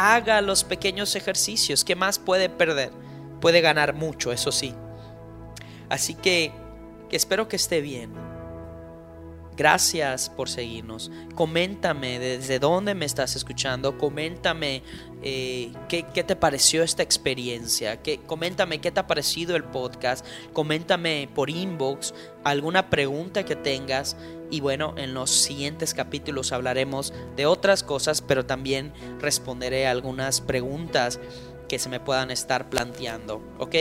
Haga 0.00 0.40
los 0.42 0.62
pequeños 0.62 1.16
ejercicios. 1.16 1.84
¿Qué 1.84 1.96
más 1.96 2.20
puede 2.20 2.48
perder? 2.48 2.92
Puede 3.40 3.60
ganar 3.60 3.94
mucho, 3.94 4.30
eso 4.30 4.52
sí. 4.52 4.72
Así 5.88 6.14
que, 6.14 6.52
que 7.10 7.16
espero 7.16 7.48
que 7.48 7.56
esté 7.56 7.80
bien. 7.80 8.27
Gracias 9.58 10.30
por 10.30 10.48
seguirnos. 10.48 11.10
Coméntame 11.34 12.20
desde 12.20 12.60
dónde 12.60 12.94
me 12.94 13.04
estás 13.04 13.34
escuchando. 13.34 13.98
Coméntame 13.98 14.84
eh, 15.20 15.72
¿qué, 15.88 16.04
te 16.04 16.36
pareció 16.36 16.84
esta 16.84 17.02
experiencia. 17.02 18.00
¿Qué, 18.00 18.20
coméntame 18.20 18.80
qué 18.80 18.92
te 18.92 19.00
ha 19.00 19.08
parecido 19.08 19.56
el 19.56 19.64
podcast. 19.64 20.24
Coméntame 20.52 21.28
por 21.34 21.50
inbox 21.50 22.14
alguna 22.44 22.88
pregunta 22.88 23.44
que 23.44 23.56
tengas. 23.56 24.16
Y 24.48 24.60
bueno, 24.60 24.94
en 24.96 25.12
los 25.12 25.30
siguientes 25.30 25.92
capítulos 25.92 26.52
hablaremos 26.52 27.12
de 27.34 27.46
otras 27.46 27.82
cosas, 27.82 28.22
pero 28.22 28.46
también 28.46 28.92
responderé 29.20 29.88
algunas 29.88 30.40
preguntas 30.40 31.18
que 31.68 31.80
se 31.80 31.88
me 31.88 31.98
puedan 31.98 32.30
estar 32.30 32.70
planteando. 32.70 33.42
¿Ok? 33.58 33.74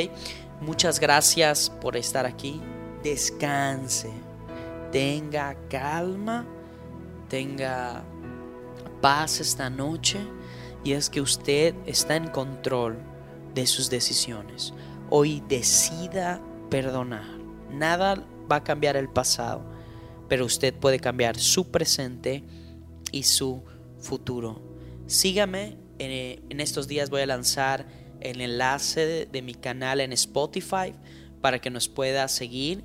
Muchas 0.60 1.00
gracias 1.00 1.70
por 1.70 1.98
estar 1.98 2.26
aquí. 2.26 2.60
Descanse 3.04 4.27
tenga 4.92 5.56
calma, 5.70 6.46
tenga 7.30 8.04
paz 9.02 9.40
esta 9.40 9.70
noche 9.70 10.20
y 10.84 10.94
es 10.94 11.10
que 11.10 11.22
usted 11.22 11.76
está 11.86 12.16
en 12.16 12.28
control 12.30 12.98
de 13.54 13.68
sus 13.68 13.90
decisiones. 13.90 14.74
Hoy 15.10 15.44
decida 15.48 16.42
perdonar. 16.70 17.26
Nada 17.72 18.26
va 18.50 18.58
a 18.58 18.64
cambiar 18.64 18.96
el 18.96 19.10
pasado, 19.10 19.64
pero 20.28 20.46
usted 20.46 20.74
puede 20.74 21.00
cambiar 21.00 21.38
su 21.38 21.72
presente 21.72 22.44
y 23.12 23.24
su 23.24 23.64
futuro. 24.00 24.62
Sígame, 25.08 25.78
en, 26.00 26.60
estos 26.60 26.88
días 26.88 27.10
voy 27.10 27.22
a 27.22 27.26
lanzar 27.26 27.88
el 28.20 28.42
enlace 28.42 29.26
de 29.26 29.42
mi 29.42 29.54
canal 29.54 30.02
en 30.02 30.14
Spotify 30.14 30.94
para 31.42 31.60
que 31.60 31.70
nos 31.70 31.88
pueda 31.88 32.28
seguir 32.28 32.84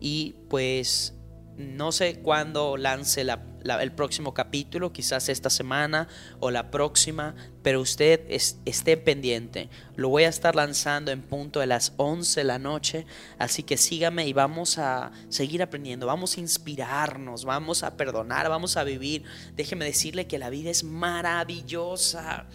y 0.00 0.34
pues 0.48 1.14
no 1.58 1.92
sé 1.92 2.20
cuándo 2.20 2.76
lance 2.76 3.20
el 3.20 3.92
próximo 3.92 4.34
capítulo, 4.34 4.92
quizás 4.92 5.28
esta 5.28 5.50
semana 5.50 6.08
o 6.40 6.50
la 6.50 6.70
próxima, 6.70 7.34
pero 7.62 7.80
usted 7.80 8.20
esté 8.28 8.96
pendiente. 8.96 9.68
Lo 9.94 10.08
voy 10.08 10.24
a 10.24 10.28
estar 10.28 10.56
lanzando 10.56 11.10
en 11.10 11.22
punto 11.22 11.60
de 11.60 11.66
las 11.66 11.92
11 11.98 12.40
de 12.40 12.44
la 12.44 12.58
noche, 12.58 13.06
así 13.38 13.62
que 13.62 13.76
sígame 13.76 14.26
y 14.26 14.32
vamos 14.32 14.78
a 14.78 15.12
seguir 15.28 15.62
aprendiendo, 15.62 16.06
vamos 16.06 16.36
a 16.36 16.40
inspirarnos, 16.40 17.44
vamos 17.44 17.82
a 17.82 17.96
perdonar, 17.96 18.48
vamos 18.48 18.76
a 18.76 18.84
vivir. 18.84 19.24
Déjeme 19.54 19.84
decirle 19.84 20.26
que 20.26 20.38
la 20.38 20.50
vida 20.50 20.70
es 20.70 20.84
maravillosa, 20.84 22.46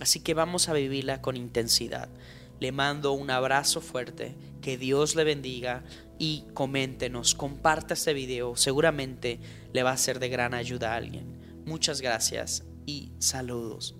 así 0.00 0.20
que 0.20 0.34
vamos 0.34 0.68
a 0.68 0.74
vivirla 0.74 1.22
con 1.22 1.36
intensidad. 1.36 2.08
Le 2.60 2.72
mando 2.72 3.12
un 3.12 3.30
abrazo 3.30 3.80
fuerte, 3.80 4.34
que 4.66 4.76
Dios 4.76 5.14
le 5.14 5.22
bendiga 5.22 5.84
y 6.18 6.42
coméntenos, 6.52 7.36
comparta 7.36 7.94
este 7.94 8.12
video, 8.14 8.56
seguramente 8.56 9.38
le 9.72 9.84
va 9.84 9.92
a 9.92 9.96
ser 9.96 10.18
de 10.18 10.28
gran 10.28 10.54
ayuda 10.54 10.92
a 10.92 10.96
alguien. 10.96 11.62
Muchas 11.64 12.00
gracias 12.00 12.64
y 12.84 13.12
saludos. 13.20 13.94